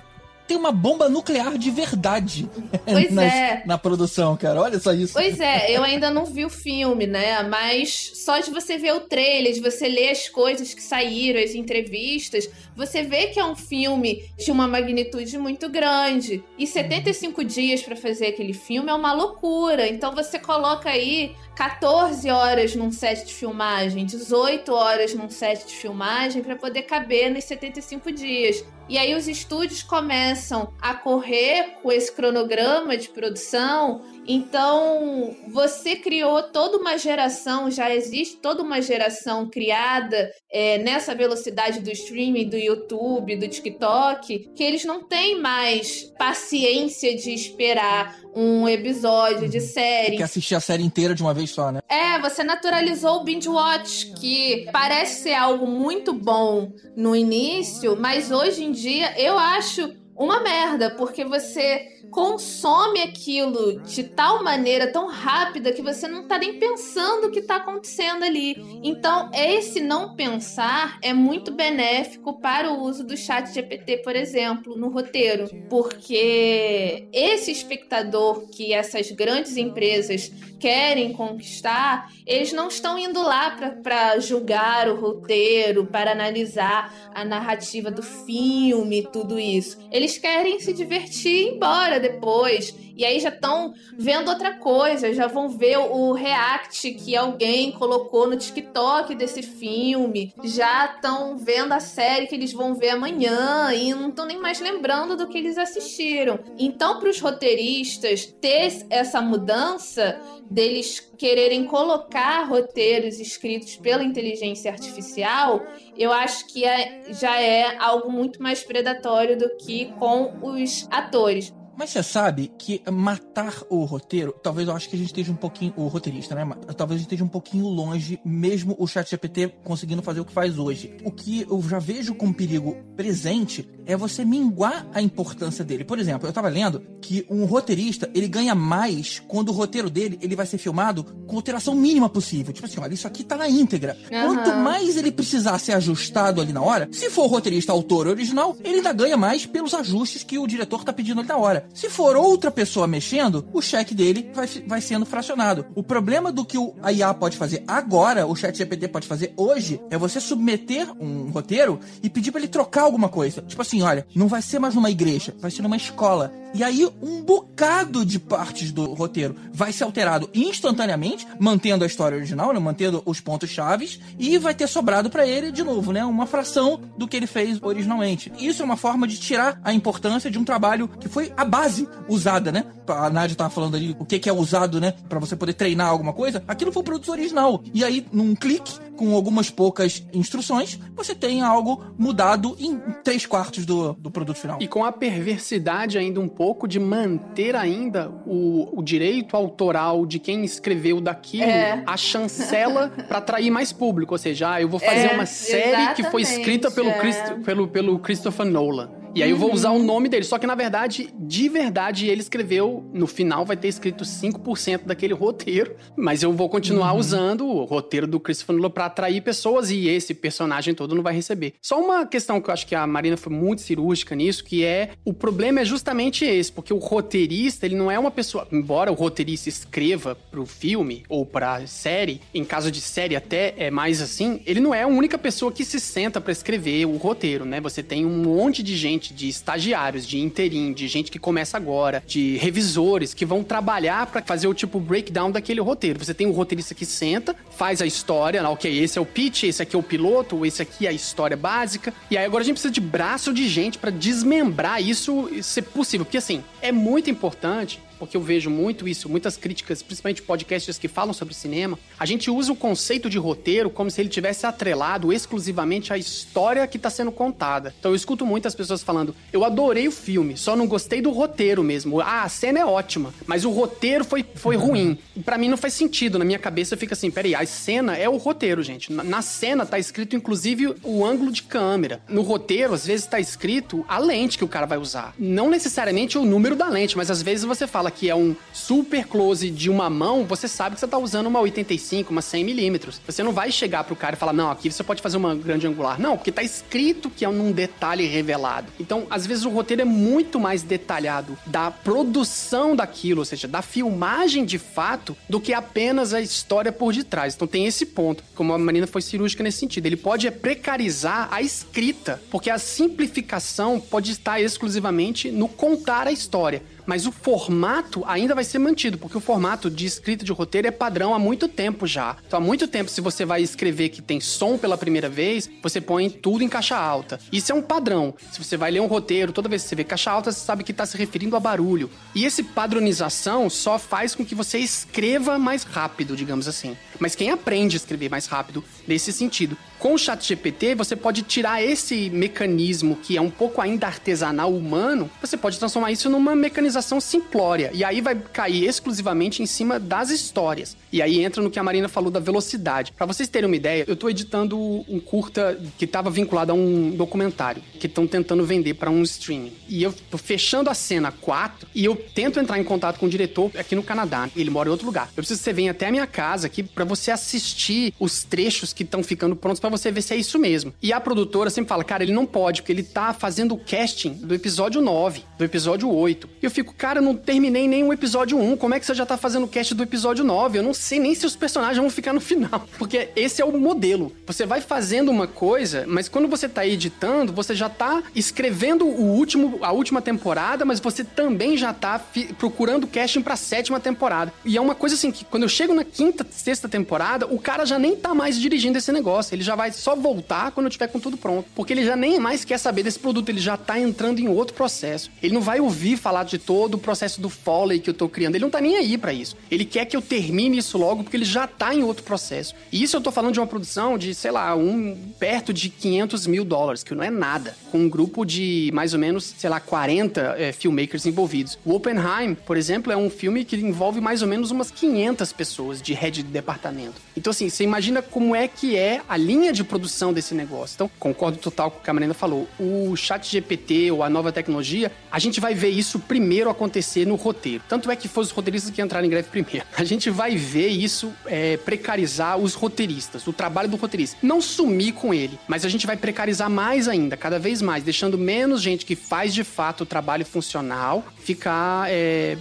[0.46, 2.48] Tem uma bomba nuclear de verdade
[2.84, 3.62] pois na, é.
[3.66, 4.60] na produção, cara.
[4.60, 5.14] Olha só isso.
[5.14, 7.42] Pois é, eu ainda não vi o filme, né?
[7.42, 11.54] Mas só de você ver o trailer, de você ler as coisas que saíram, as
[11.54, 16.42] entrevistas, você vê que é um filme de uma magnitude muito grande.
[16.58, 19.88] E 75 dias para fazer aquele filme é uma loucura.
[19.88, 25.74] Então você coloca aí 14 horas num set de filmagem, 18 horas num set de
[25.74, 28.64] filmagem para poder caber nos 75 dias.
[28.88, 34.02] E aí os estúdios começam a correr com esse cronograma de produção.
[34.26, 41.80] Então, você criou toda uma geração, já existe toda uma geração criada é, nessa velocidade
[41.80, 48.68] do streaming, do YouTube, do TikTok, que eles não têm mais paciência de esperar um
[48.68, 50.16] episódio de série.
[50.16, 51.80] Que assistir a série inteira de uma vez só, né?
[51.88, 58.30] É, você naturalizou o binge watch, que parece ser algo muito bom no início, mas
[58.30, 65.08] hoje em dia eu acho uma merda, porque você consome aquilo de tal maneira tão
[65.08, 68.54] rápida que você não tá nem pensando o que tá acontecendo ali.
[68.84, 74.76] Então, esse não pensar é muito benéfico para o uso do chat GPT, por exemplo,
[74.76, 83.20] no roteiro, porque esse espectador que essas grandes empresas querem conquistar, eles não estão indo
[83.22, 89.78] lá para julgar o roteiro, para analisar a narrativa do filme, tudo isso.
[89.90, 92.74] Eles querem se divertir e ir embora depois.
[92.96, 98.28] E aí já estão vendo outra coisa, já vão ver o react que alguém colocou
[98.28, 103.92] no TikTok desse filme, já estão vendo a série que eles vão ver amanhã e
[103.92, 106.38] não estão nem mais lembrando do que eles assistiram.
[106.56, 115.64] Então, para os roteiristas ter essa mudança deles quererem colocar roteiros escritos pela inteligência artificial,
[115.96, 121.52] eu acho que é, já é algo muito mais predatório do que com os atores.
[121.76, 125.36] Mas você sabe que matar o roteiro, talvez eu acho que a gente esteja um
[125.36, 126.46] pouquinho, o roteirista, né?
[126.76, 130.32] Talvez a gente esteja um pouquinho longe, mesmo o chat GPT conseguindo fazer o que
[130.32, 130.96] faz hoje.
[131.04, 135.84] O que eu já vejo com perigo presente é você minguar a importância dele.
[135.84, 140.18] Por exemplo, eu tava lendo que um roteirista, ele ganha mais quando o roteiro dele,
[140.22, 142.52] ele vai ser filmado com alteração mínima possível.
[142.52, 143.96] Tipo assim, olha, isso aqui tá na íntegra.
[144.10, 144.26] Uhum.
[144.26, 148.56] Quanto mais ele precisar ser ajustado ali na hora, se for o roteirista autor original,
[148.64, 151.63] ele ainda ganha mais pelos ajustes que o diretor tá pedindo ali na hora.
[151.72, 155.66] Se for outra pessoa mexendo, o cheque dele vai, vai sendo fracionado.
[155.74, 159.80] O problema do que o, IA pode fazer agora, o chat GPT pode fazer hoje,
[159.90, 163.42] é você submeter um roteiro e pedir para ele trocar alguma coisa.
[163.42, 166.32] Tipo assim, olha, não vai ser mais numa igreja, vai ser numa escola.
[166.54, 172.16] E aí, um bocado de partes do roteiro vai ser alterado instantaneamente, mantendo a história
[172.16, 172.60] original, né?
[172.60, 176.04] mantendo os pontos chaves, e vai ter sobrado para ele, de novo, né?
[176.04, 178.32] Uma fração do que ele fez originalmente.
[178.38, 181.88] Isso é uma forma de tirar a importância de um trabalho que foi a base
[182.08, 182.64] usada, né?
[182.88, 184.92] A Nádia tava falando ali o que, que é usado, né?
[185.08, 186.42] Para você poder treinar alguma coisa.
[186.48, 187.62] Aquilo foi o produto original.
[187.72, 193.64] E aí, num clique, com algumas poucas instruções, você tem algo mudado em três quartos
[193.64, 194.58] do, do produto final.
[194.60, 200.18] E com a perversidade ainda um pouco de manter ainda o, o direito autoral de
[200.18, 201.82] quem escreveu daquilo, É.
[201.86, 204.14] a chancela para atrair mais público.
[204.14, 206.98] Ou seja, ah, eu vou fazer É, uma série que foi escrita pelo, é.
[206.98, 208.90] Christ- pelo, pelo Christopher Nolan.
[209.14, 210.24] E aí eu vou usar o nome dele.
[210.24, 212.84] Só que, na verdade, de verdade, ele escreveu.
[212.92, 215.76] No final vai ter escrito 5% daquele roteiro.
[215.96, 220.14] Mas eu vou continuar usando o roteiro do Christopher Nolan pra atrair pessoas e esse
[220.14, 221.54] personagem todo não vai receber.
[221.62, 224.90] Só uma questão que eu acho que a Marina foi muito cirúrgica nisso, que é
[225.04, 228.46] o problema é justamente esse, porque o roteirista, ele não é uma pessoa.
[228.50, 233.70] Embora o roteirista escreva pro filme ou pra série, em caso de série até é
[233.70, 237.44] mais assim, ele não é a única pessoa que se senta pra escrever o roteiro,
[237.44, 237.60] né?
[237.60, 242.02] Você tem um monte de gente, de estagiários, de interim, de gente que começa agora,
[242.06, 246.02] de revisores que vão trabalhar pra fazer o tipo breakdown daquele roteiro.
[246.02, 249.62] Você tem um roteirista que senta, faz a história, ok, esse é o pitch, esse
[249.62, 251.92] aqui é o piloto, esse aqui é a história básica.
[252.10, 256.04] E aí agora a gente precisa de braço de gente pra desmembrar isso ser possível,
[256.04, 260.88] porque assim, é muito importante porque eu vejo muito isso, muitas críticas, principalmente podcasts que
[260.88, 265.12] falam sobre cinema, a gente usa o conceito de roteiro como se ele tivesse atrelado
[265.12, 267.74] exclusivamente à história que está sendo contada.
[267.78, 271.62] Então eu escuto muitas pessoas falando: "Eu adorei o filme, só não gostei do roteiro
[271.62, 272.00] mesmo.
[272.00, 274.98] Ah, a cena é ótima, mas o roteiro foi, foi ruim".
[275.16, 278.08] E Pra mim não faz sentido, na minha cabeça fica assim: "Peraí, a cena é
[278.08, 278.92] o roteiro, gente.
[278.92, 282.00] Na, na cena tá escrito inclusive o ângulo de câmera.
[282.08, 285.14] No roteiro às vezes tá escrito a lente que o cara vai usar.
[285.18, 288.34] Não necessariamente o número da lente, mas às vezes você fala fala que é um
[288.52, 292.44] super close de uma mão, você sabe que você tá usando uma 85, uma 100
[292.44, 293.00] milímetros.
[293.04, 295.66] Você não vai chegar pro cara e falar, não, aqui você pode fazer uma grande
[295.66, 296.00] angular.
[296.00, 298.72] Não, porque tá escrito que é num detalhe revelado.
[298.80, 303.60] Então, às vezes o roteiro é muito mais detalhado da produção daquilo, ou seja, da
[303.60, 307.34] filmagem de fato, do que apenas a história por detrás.
[307.34, 309.84] Então tem esse ponto, como a Marina foi cirúrgica nesse sentido.
[309.84, 316.62] Ele pode precarizar a escrita, porque a simplificação pode estar exclusivamente no contar a história
[316.86, 320.70] mas o formato ainda vai ser mantido, porque o formato de escrita de roteiro é
[320.70, 322.16] padrão há muito tempo já.
[322.26, 325.80] Então, há muito tempo, se você vai escrever que tem som pela primeira vez, você
[325.80, 327.18] põe tudo em caixa alta.
[327.32, 328.14] Isso é um padrão.
[328.30, 330.64] Se você vai ler um roteiro, toda vez que você vê caixa alta, você sabe
[330.64, 331.90] que está se referindo a barulho.
[332.14, 336.76] E esse padronização só faz com que você escreva mais rápido, digamos assim.
[336.98, 339.56] Mas quem aprende a escrever mais rápido nesse sentido?
[339.78, 344.54] Com o chat GPT, você pode tirar esse mecanismo que é um pouco ainda artesanal
[344.54, 347.70] humano, você pode transformar isso numa mecanização simplória.
[347.72, 350.76] E aí vai cair exclusivamente em cima das histórias.
[350.92, 352.92] E aí entra no que a Marina falou da velocidade.
[352.92, 356.90] Para vocês terem uma ideia, eu tô editando um curta que estava vinculado a um
[356.90, 359.52] documentário que estão tentando vender para um streaming.
[359.68, 363.08] E eu tô fechando a cena 4 e eu tento entrar em contato com o
[363.08, 364.28] diretor aqui no Canadá.
[364.36, 365.08] Ele mora em outro lugar.
[365.08, 368.72] Eu preciso que você venha até a minha casa aqui para você assistir os trechos
[368.72, 370.72] que estão ficando prontos para você ver se é isso mesmo.
[370.82, 374.12] E a produtora sempre fala, cara, ele não pode, porque ele tá fazendo o casting
[374.12, 376.28] do episódio 9, do episódio 8.
[376.42, 378.94] E eu fico, cara, eu não terminei nem o episódio 1, como é que você
[378.94, 380.58] já tá fazendo o cast do episódio 9?
[380.58, 382.66] Eu não sei nem se os personagens vão ficar no final.
[382.78, 384.12] Porque esse é o modelo.
[384.26, 389.04] Você vai fazendo uma coisa, mas quando você tá editando, você já tá escrevendo o
[389.04, 392.00] último, a última temporada, mas você também já tá
[392.38, 394.32] procurando casting pra sétima temporada.
[394.44, 397.64] E é uma coisa assim que quando eu chego na quinta, sexta temporada, o cara
[397.64, 399.34] já nem tá mais dirigindo esse negócio.
[399.34, 401.48] Ele já vai só voltar quando eu tiver com tudo pronto.
[401.54, 404.54] Porque ele já nem mais quer saber desse produto, ele já tá entrando em outro
[404.54, 405.10] processo.
[405.22, 408.36] Ele não vai ouvir falar de todo o processo do Foley que eu tô criando.
[408.36, 409.36] Ele não tá nem aí para isso.
[409.50, 412.54] Ele quer que eu termine isso logo porque ele já tá em outro processo.
[412.70, 416.26] E isso eu tô falando de uma produção de, sei lá, um perto de 500
[416.26, 417.56] mil dólares, que não é nada.
[417.70, 421.58] Com um grupo de mais ou menos, sei lá, 40 é, filmmakers envolvidos.
[421.64, 425.82] O Oppenheim, por exemplo, é um filme que envolve mais ou menos umas 500 pessoas
[425.82, 427.00] de head de departamento.
[427.16, 430.74] Então, assim, você imagina como é que é a linha de produção desse negócio.
[430.74, 432.48] Então, concordo total com o que a Marina falou.
[432.58, 437.14] O chat GPT ou a nova tecnologia, a gente vai ver isso primeiro acontecer no
[437.14, 437.62] roteiro.
[437.68, 439.66] Tanto é que foi os roteiristas que entraram em greve primeiro.
[439.76, 444.16] A gente vai ver isso é, precarizar os roteiristas, o trabalho do roteirista.
[444.22, 448.18] Não sumir com ele, mas a gente vai precarizar mais ainda, cada vez mais, deixando
[448.18, 452.36] menos gente que faz de fato o trabalho funcional ficar é,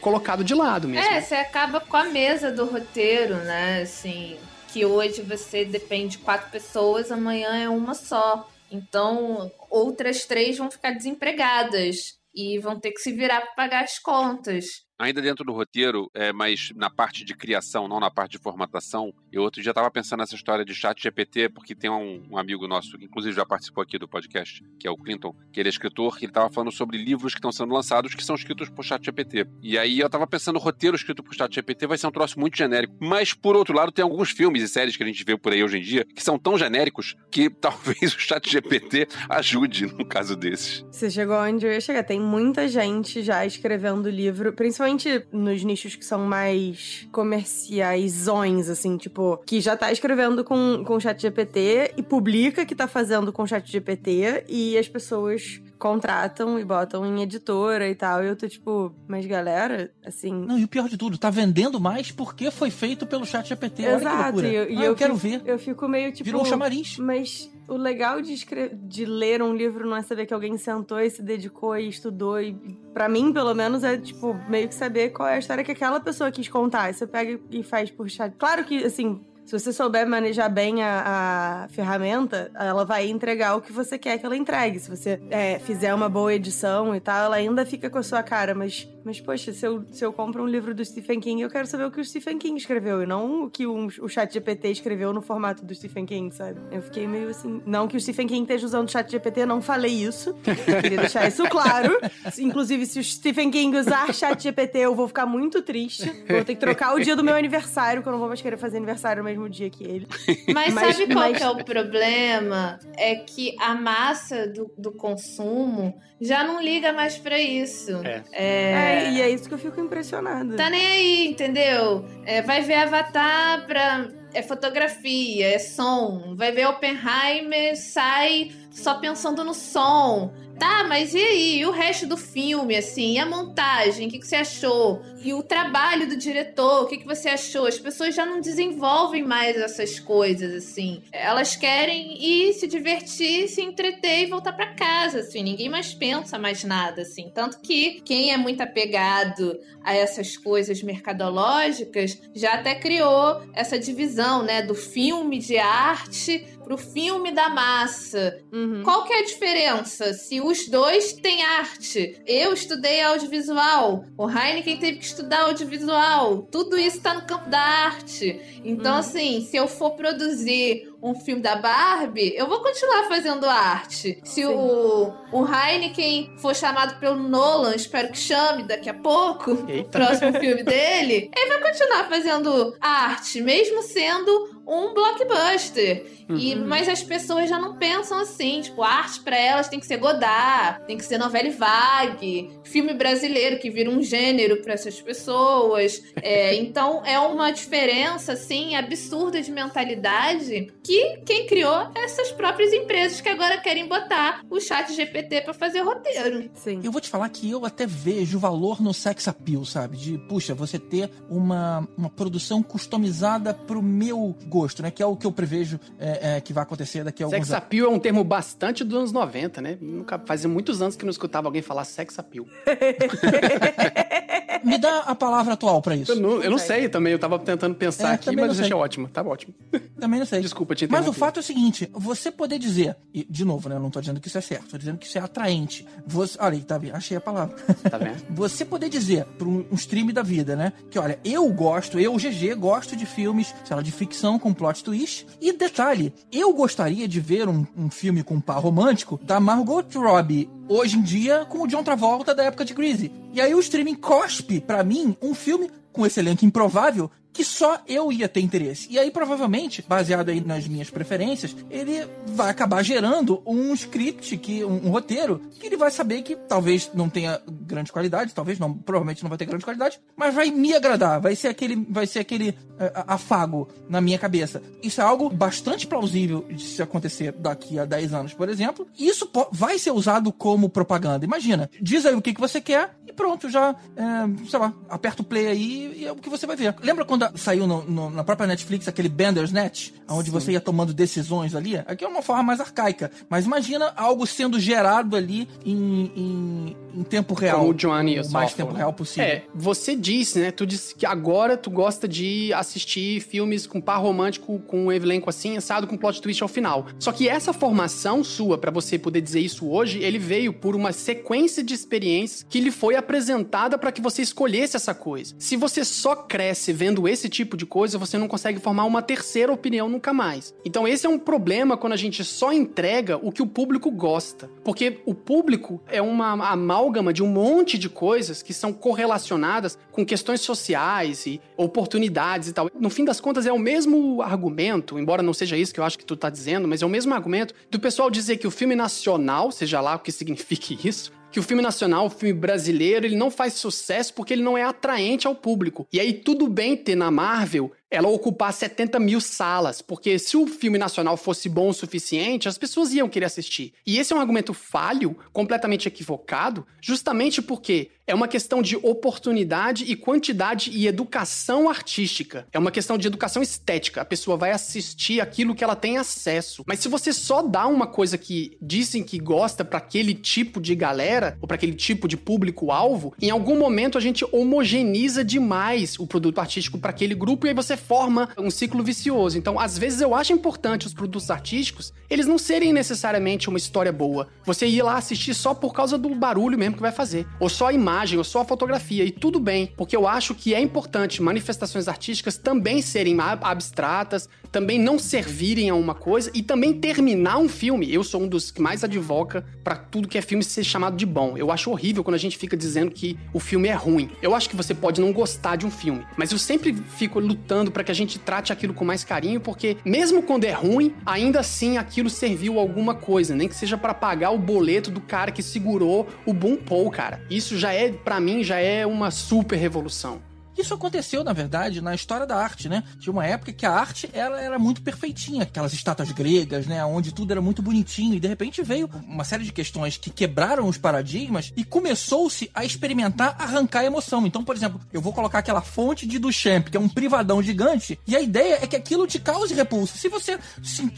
[0.00, 1.06] colocado de lado mesmo.
[1.06, 3.82] É, você acaba com a mesa do roteiro, né?
[3.82, 4.36] Assim,
[4.72, 8.48] que hoje você depende de quatro pessoas, amanhã é uma só.
[8.70, 13.98] Então, outras três vão ficar desempregadas e vão ter que se virar para pagar as
[13.98, 18.38] contas ainda dentro do roteiro, é, mas na parte de criação, não na parte de
[18.38, 22.36] formatação, eu outro dia estava pensando nessa história de chat GPT, porque tem um, um,
[22.36, 25.68] amigo nosso, que inclusive já participou aqui do podcast, que é o Clinton, que ele
[25.68, 28.68] é escritor, que ele estava falando sobre livros que estão sendo lançados que são escritos
[28.68, 29.46] por chat GPT.
[29.62, 32.38] E aí eu estava pensando, o roteiro escrito por chat GPT vai ser um troço
[32.40, 32.94] muito genérico.
[33.00, 35.62] Mas, por outro lado, tem alguns filmes e séries que a gente vê por aí
[35.62, 40.34] hoje em dia que são tão genéricos que talvez o chat GPT ajude no caso
[40.34, 40.84] desses.
[40.90, 42.02] Você chegou onde eu ia chegar.
[42.02, 48.96] Tem muita gente já escrevendo livro, principalmente principalmente nos nichos que são mais comerciaisões, assim,
[48.96, 53.32] tipo, que já tá escrevendo com, com o chat GPT e publica que tá fazendo
[53.32, 58.22] com o chat GPT e as pessoas contratam e botam em editora e tal.
[58.22, 60.32] E eu tô tipo, mas galera, assim.
[60.32, 63.84] Não, e o pior de tudo, tá vendendo mais porque foi feito pelo chat GPT.
[63.84, 65.50] Exato, e, ah, eu, eu quero fico, ver.
[65.50, 66.24] Eu fico meio tipo.
[66.24, 66.98] Virou um chamariz.
[66.98, 70.98] Mas o legal de, escrever, de ler um livro não é saber que alguém sentou
[70.98, 72.40] e se dedicou e estudou.
[72.40, 72.54] E
[72.92, 76.00] para mim, pelo menos, é tipo meio que saber qual é a história que aquela
[76.00, 76.90] pessoa quis contar.
[76.90, 78.34] E você pega e faz por chat.
[78.36, 83.62] Claro que, assim, se você souber manejar bem a, a, ferramenta, ela vai entregar o
[83.62, 84.78] que você quer que ela entregue.
[84.78, 88.22] Se você é, fizer uma boa edição e tal, ela ainda fica com a sua
[88.22, 88.54] cara.
[88.54, 91.66] Mas, mas poxa, se eu, se eu compro um livro do Stephen King, eu quero
[91.66, 94.68] saber o que o Stephen King escreveu e não o que um, o chat GPT
[94.68, 96.60] escreveu no formato do Stephen King, sabe?
[96.70, 97.62] Eu fiquei meio assim.
[97.64, 100.34] Não que o Stephen King esteja usando o chat GPT, não falei isso.
[100.82, 101.98] Queria deixar isso claro.
[102.38, 106.04] Inclusive, se o Stephen King usar chat GPT, eu vou ficar muito triste.
[106.28, 108.58] Vou ter que trocar o dia do meu aniversário, que eu não vou mais querer
[108.58, 110.06] fazer aniversário mesmo mesmo dia que ele.
[110.52, 111.40] Mas, mas sabe qual mas...
[111.40, 112.78] é o problema?
[112.96, 117.92] É que a massa do, do consumo já não liga mais para isso.
[118.04, 118.22] É.
[118.32, 118.72] É...
[118.72, 118.97] é.
[119.04, 120.56] E é isso que eu fico impressionada.
[120.56, 122.04] Tá nem aí, entendeu?
[122.24, 126.34] É, vai ver Avatar pra é fotografia, é som.
[126.36, 130.32] Vai ver Oppenheimer, sai só pensando no som.
[130.58, 131.58] Tá, mas e aí?
[131.60, 133.12] E o resto do filme, assim?
[133.12, 134.08] E a montagem?
[134.08, 135.00] O que, que você achou?
[135.22, 136.82] E o trabalho do diretor?
[136.82, 137.66] O que, que você achou?
[137.66, 141.00] As pessoas já não desenvolvem mais essas coisas, assim.
[141.12, 145.44] Elas querem ir se divertir, se entreter e voltar para casa, assim.
[145.44, 147.30] Ninguém mais pensa mais nada, assim.
[147.32, 154.17] Tanto que quem é muito apegado a essas coisas mercadológicas já até criou essa divisão,
[154.42, 154.62] né?
[154.62, 158.42] Do filme de arte pro filme da massa.
[158.52, 158.82] Uhum.
[158.84, 162.20] Qual que é a diferença se os dois têm arte?
[162.26, 166.42] Eu estudei audiovisual, o Heineken teve que estudar audiovisual.
[166.52, 168.38] Tudo isso tá no campo da arte.
[168.62, 168.98] Então, Uhum.
[168.98, 174.18] assim, se eu for produzir um filme da Barbie, eu vou continuar fazendo arte.
[174.24, 174.46] Se Sim.
[174.46, 180.32] o, o Heineken for chamado pelo Nolan, espero que chame daqui a pouco, o próximo
[180.38, 186.06] filme dele, ele vai continuar fazendo arte, mesmo sendo um blockbuster.
[186.30, 186.66] E, Uhum.
[186.66, 190.84] mas as pessoas já não pensam assim, tipo, arte pra elas tem que ser Godard,
[190.86, 196.02] tem que ser novela e vague, filme brasileiro que vira um gênero pra essas pessoas.
[196.22, 202.72] É, então é uma diferença assim absurda de mentalidade que quem criou é essas próprias
[202.74, 206.50] empresas que agora querem botar o chat GPT pra fazer roteiro.
[206.54, 206.80] Sim.
[206.84, 209.96] Eu vou te falar que eu até vejo valor no sex appeal, sabe?
[209.96, 214.90] De, puxa, você ter uma, uma produção customizada pro meu gosto, né?
[214.90, 217.50] Que é o que eu prevejo é, é, que vai acontecer daqui a alguns Sex
[217.50, 217.64] anos.
[217.64, 219.78] appeal é um termo bastante dos anos 90, né?
[219.80, 222.46] Nunca, fazia muitos anos que não escutava alguém falar sex appeal.
[224.64, 226.12] Me dá a palavra atual pra isso.
[226.12, 226.88] Eu não, eu não sei.
[226.88, 229.08] também, eu tava tentando pensar É, aqui, mas achei ótimo.
[229.08, 229.54] Tá ótimo.
[229.98, 230.40] Também não sei.
[230.40, 233.76] Desculpa te Mas o fato é o seguinte, você poder dizer, e de novo, né,
[233.76, 235.86] eu não tô dizendo que isso é certo, tô dizendo que isso é atraente.
[236.06, 236.94] Você, olha aí, tá vendo?
[236.94, 237.56] Achei a palavra.
[237.88, 238.22] Tá vendo?
[238.30, 242.14] Você poder dizer para um, um stream da vida, né, que olha, eu gosto, eu,
[242.16, 245.26] GG, gosto de filmes, sei lá, de ficção com plot twist.
[245.40, 249.84] E detalhe, eu gostaria de ver um, um filme com um par romântico da Margot
[249.94, 253.12] Robbie hoje em dia com o John Travolta da época de Greasy.
[253.32, 257.80] E aí o streaming cospe pra mim um filme com esse elenco improvável que só
[257.86, 258.88] eu ia ter interesse.
[258.90, 264.64] E aí, provavelmente, baseado aí nas minhas preferências, ele vai acabar gerando um script, que,
[264.64, 268.74] um, um roteiro, que ele vai saber que talvez não tenha grande qualidade, talvez não,
[268.74, 272.18] provavelmente não vai ter grande qualidade, mas vai me agradar, vai ser aquele, vai ser
[272.18, 274.60] aquele eh, afago na minha cabeça.
[274.82, 278.84] Isso é algo bastante plausível de se acontecer daqui a 10 anos, por exemplo.
[278.98, 281.24] Isso vai ser usado como propaganda.
[281.24, 285.22] Imagina, diz aí o que, que você quer e pronto, já, é, sei lá, aperta
[285.22, 286.74] o play aí e é o que você vai ver.
[286.80, 290.92] Lembra quando saiu no- no- na própria Netflix aquele Bender's Net, onde você ia tomando
[290.92, 291.76] decisões ali?
[291.86, 297.02] Aqui é uma forma mais arcaica, mas imagina algo sendo gerado ali em, em, em
[297.04, 297.58] tempo real.
[297.60, 299.24] Como o Johnny o mais tempo real possível.
[299.24, 300.50] É, você disse, né?
[300.50, 305.30] Tu disse que agora tu gosta de assistir filmes com par romântico, com um elenco
[305.30, 306.86] assim, assado com plot twist ao final.
[306.98, 310.92] Só que essa formação sua, pra você poder dizer isso hoje, ele veio por uma
[310.92, 315.34] sequência de experiências que lhe foi apresentada pra que você escolhesse essa coisa.
[315.38, 319.52] Se você só cresce vendo esse tipo de coisa, você não consegue formar uma terceira
[319.52, 320.54] opinião nunca mais.
[320.64, 324.50] Então esse é um problema quando a gente só entrega o que o público gosta.
[324.64, 330.04] Porque o público é uma amálgama de um monte de coisas que são correlacionadas com
[330.04, 332.70] questões sociais e oportunidades e tal.
[332.78, 335.98] No fim das contas, é o mesmo argumento, embora não seja isso que eu acho
[335.98, 338.74] que tu tá dizendo, mas é o mesmo argumento do pessoal dizer que o filme
[338.74, 343.16] nacional, seja lá o que signifique isso, que o filme nacional, o filme brasileiro, ele
[343.16, 345.86] não faz sucesso porque ele não é atraente ao público.
[345.92, 350.46] E aí tudo bem ter na Marvel ela ocupar 70 mil salas, porque se o
[350.46, 353.72] filme nacional fosse bom o suficiente, as pessoas iam querer assistir.
[353.86, 359.84] E esse é um argumento falho, completamente equivocado, justamente porque é uma questão de oportunidade
[359.84, 362.46] e quantidade e educação artística.
[362.50, 364.00] É uma questão de educação estética.
[364.00, 366.64] A pessoa vai assistir aquilo que ela tem acesso.
[366.66, 370.74] Mas se você só dá uma coisa que dizem que gosta para aquele tipo de
[370.74, 376.06] galera, ou para aquele tipo de público-alvo, em algum momento a gente homogeneiza demais o
[376.06, 379.38] produto artístico para aquele grupo e aí você forma um ciclo vicioso.
[379.38, 383.92] Então, às vezes eu acho importante os produtos artísticos, eles não serem necessariamente uma história
[383.92, 384.28] boa.
[384.44, 387.68] Você ir lá assistir só por causa do barulho mesmo que vai fazer, ou só
[387.68, 391.22] a imagem, ou só a fotografia, e tudo bem, porque eu acho que é importante
[391.22, 397.38] manifestações artísticas também serem ab- abstratas, também não servirem a uma coisa e também terminar
[397.38, 397.92] um filme.
[397.92, 401.06] Eu sou um dos que mais advoca pra tudo que é filme ser chamado de
[401.06, 401.36] bom.
[401.36, 404.10] Eu acho horrível quando a gente fica dizendo que o filme é ruim.
[404.22, 407.70] Eu acho que você pode não gostar de um filme, mas eu sempre fico lutando
[407.70, 411.40] pra que a gente trate aquilo com mais carinho, porque mesmo quando é ruim, ainda
[411.40, 415.42] assim aquilo serviu alguma coisa, nem que seja pra pagar o boleto do cara que
[415.42, 417.20] segurou o Boom Paul, cara.
[417.30, 420.27] Isso já é, pra mim, já é uma super revolução.
[420.58, 422.82] Isso aconteceu, na verdade, na história da arte, né?
[422.98, 426.84] Tinha uma época que a arte ela era muito perfeitinha, aquelas estátuas gregas, né?
[426.84, 428.14] Onde tudo era muito bonitinho.
[428.14, 432.64] E de repente veio uma série de questões que quebraram os paradigmas e começou-se a
[432.64, 434.26] experimentar arrancar emoção.
[434.26, 437.98] Então, por exemplo, eu vou colocar aquela fonte de Duchamp, que é um privadão gigante,
[438.04, 439.96] e a ideia é que aquilo te cause repulso.
[439.96, 440.38] Se você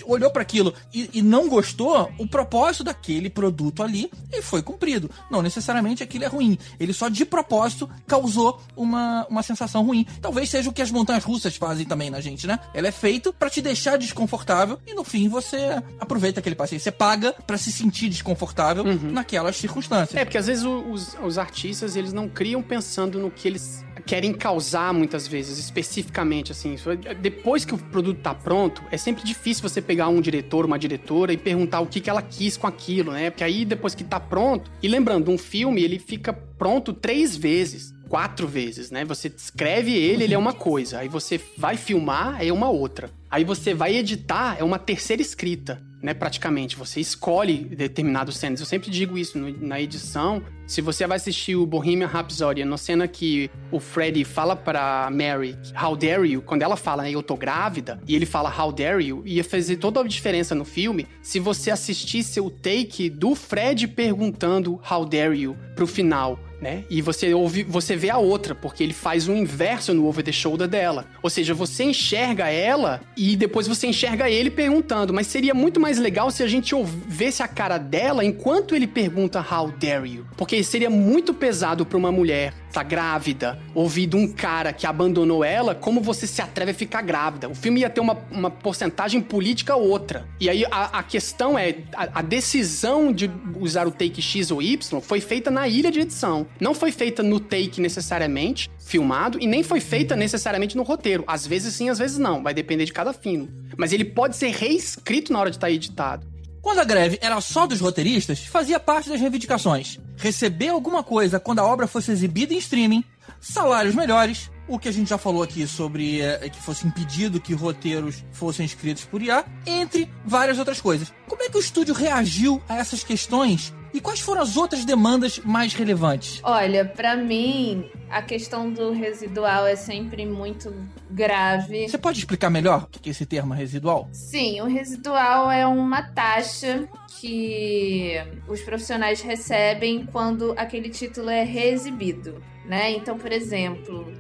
[0.07, 4.11] olhou para aquilo e, e não gostou, o propósito daquele produto ali
[4.43, 5.11] foi cumprido.
[5.31, 6.59] Não necessariamente aquilo é ruim.
[6.79, 10.07] Ele só de propósito causou uma, uma sensação ruim.
[10.21, 12.59] Talvez seja o que as montanhas russas fazem também na gente, né?
[12.73, 16.81] Ela é feita para te deixar desconfortável e no fim você aproveita aquele passeio.
[16.81, 19.13] Você paga para se sentir desconfortável uhum.
[19.13, 20.15] naquelas circunstâncias.
[20.15, 24.33] É, porque às vezes os, os artistas, eles não criam pensando no que eles querem
[24.33, 26.77] causar muitas vezes, especificamente, assim.
[27.21, 31.33] Depois que o produto tá pronto, é sempre difícil você pegar um diretor, uma diretora
[31.33, 33.31] e perguntar o que, que ela quis com aquilo, né?
[33.31, 34.71] Porque aí, depois que tá pronto...
[34.83, 39.05] E lembrando, um filme, ele fica pronto três vezes quatro vezes, né?
[39.05, 40.99] Você escreve ele, ele é uma coisa.
[40.99, 43.09] Aí você vai filmar, é uma outra.
[43.31, 46.13] Aí você vai editar, é uma terceira escrita, né?
[46.13, 46.75] Praticamente.
[46.75, 48.59] Você escolhe determinados cenas.
[48.59, 50.43] Eu sempre digo isso no, na edição.
[50.67, 55.57] Se você vai assistir o Bohemian Rhapsody, na cena que o Freddy fala para Mary,
[55.81, 56.43] How dare you?
[56.43, 59.77] Quando ela fala, né, eu tô grávida, e ele fala How dare you, ia fazer
[59.77, 65.41] toda a diferença no filme se você assistisse o take do Fred perguntando How dare
[65.41, 66.85] you pro final né?
[66.91, 70.33] E você ouve, você vê a outra, porque ele faz o inverso no over the
[70.33, 71.07] shoulder dela.
[71.23, 75.13] Ou seja, você enxerga ela e depois você enxerga ele perguntando.
[75.13, 79.41] Mas seria muito mais legal se a gente ouvisse a cara dela enquanto ele pergunta
[79.41, 80.27] how dare you.
[80.37, 85.45] Porque seria muito pesado para uma mulher tá grávida, ouvir de um cara que abandonou
[85.45, 87.49] ela, como você se atreve a ficar grávida?
[87.49, 90.27] O filme ia ter uma, uma porcentagem política outra.
[90.39, 94.63] E aí a, a questão é, a, a, decisão de usar o take X ou
[94.63, 96.47] Y foi feita na ilha de edição.
[96.61, 101.25] Não foi feita no take necessariamente, filmado, e nem foi feita necessariamente no roteiro.
[101.27, 102.43] Às vezes sim, às vezes não.
[102.43, 103.51] Vai depender de cada filme.
[103.77, 106.31] Mas ele pode ser reescrito na hora de estar tá editado.
[106.61, 109.99] Quando a greve era só dos roteiristas, fazia parte das reivindicações.
[110.21, 113.03] Receber alguma coisa quando a obra fosse exibida em streaming,
[113.41, 117.55] salários melhores, o que a gente já falou aqui sobre é, que fosse impedido que
[117.55, 121.11] roteiros fossem escritos por IA, entre várias outras coisas.
[121.27, 125.39] Como é que o estúdio reagiu a essas questões e quais foram as outras demandas
[125.39, 126.41] mais relevantes?
[126.43, 130.75] Olha, para mim, a questão do residual é sempre muito
[131.11, 131.89] grave.
[131.89, 134.09] Você pode explicar melhor o que é esse termo residual?
[134.13, 136.89] Sim, o residual é uma taxa
[137.21, 138.15] que
[138.49, 142.93] os profissionais recebem quando aquele título é reexibido, né?
[142.93, 144.13] Então, por exemplo,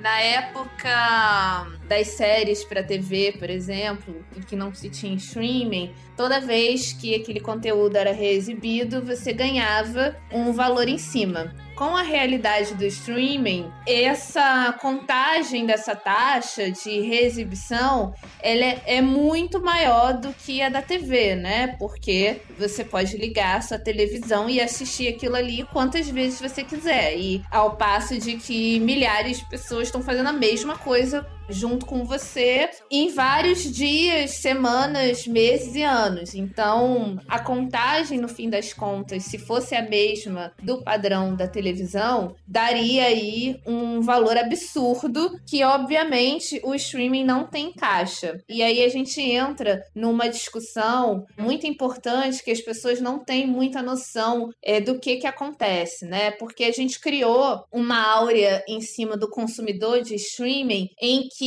[0.00, 6.40] na época das séries para TV, por exemplo, em que não se tinha streaming, toda
[6.40, 12.74] vez que aquele conteúdo era reexibido, você ganhava um valor em cima com a realidade
[12.74, 20.60] do streaming, essa contagem dessa taxa de reexibição ela é, é, muito maior do que
[20.60, 21.76] a da TV, né?
[21.78, 27.16] Porque você pode ligar a sua televisão e assistir aquilo ali quantas vezes você quiser.
[27.16, 32.04] E ao passo de que milhares de pessoas estão fazendo a mesma coisa junto com
[32.04, 36.34] você em vários dias, semanas, meses e anos.
[36.34, 42.34] Então, a contagem, no fim das contas, se fosse a mesma do padrão da televisão,
[42.46, 48.38] daria aí um valor absurdo que, obviamente, o streaming não tem caixa.
[48.48, 53.82] E aí a gente entra numa discussão muito importante que as pessoas não têm muita
[53.82, 56.30] noção é, do que que acontece, né?
[56.32, 61.37] Porque a gente criou uma áurea em cima do consumidor de streaming em que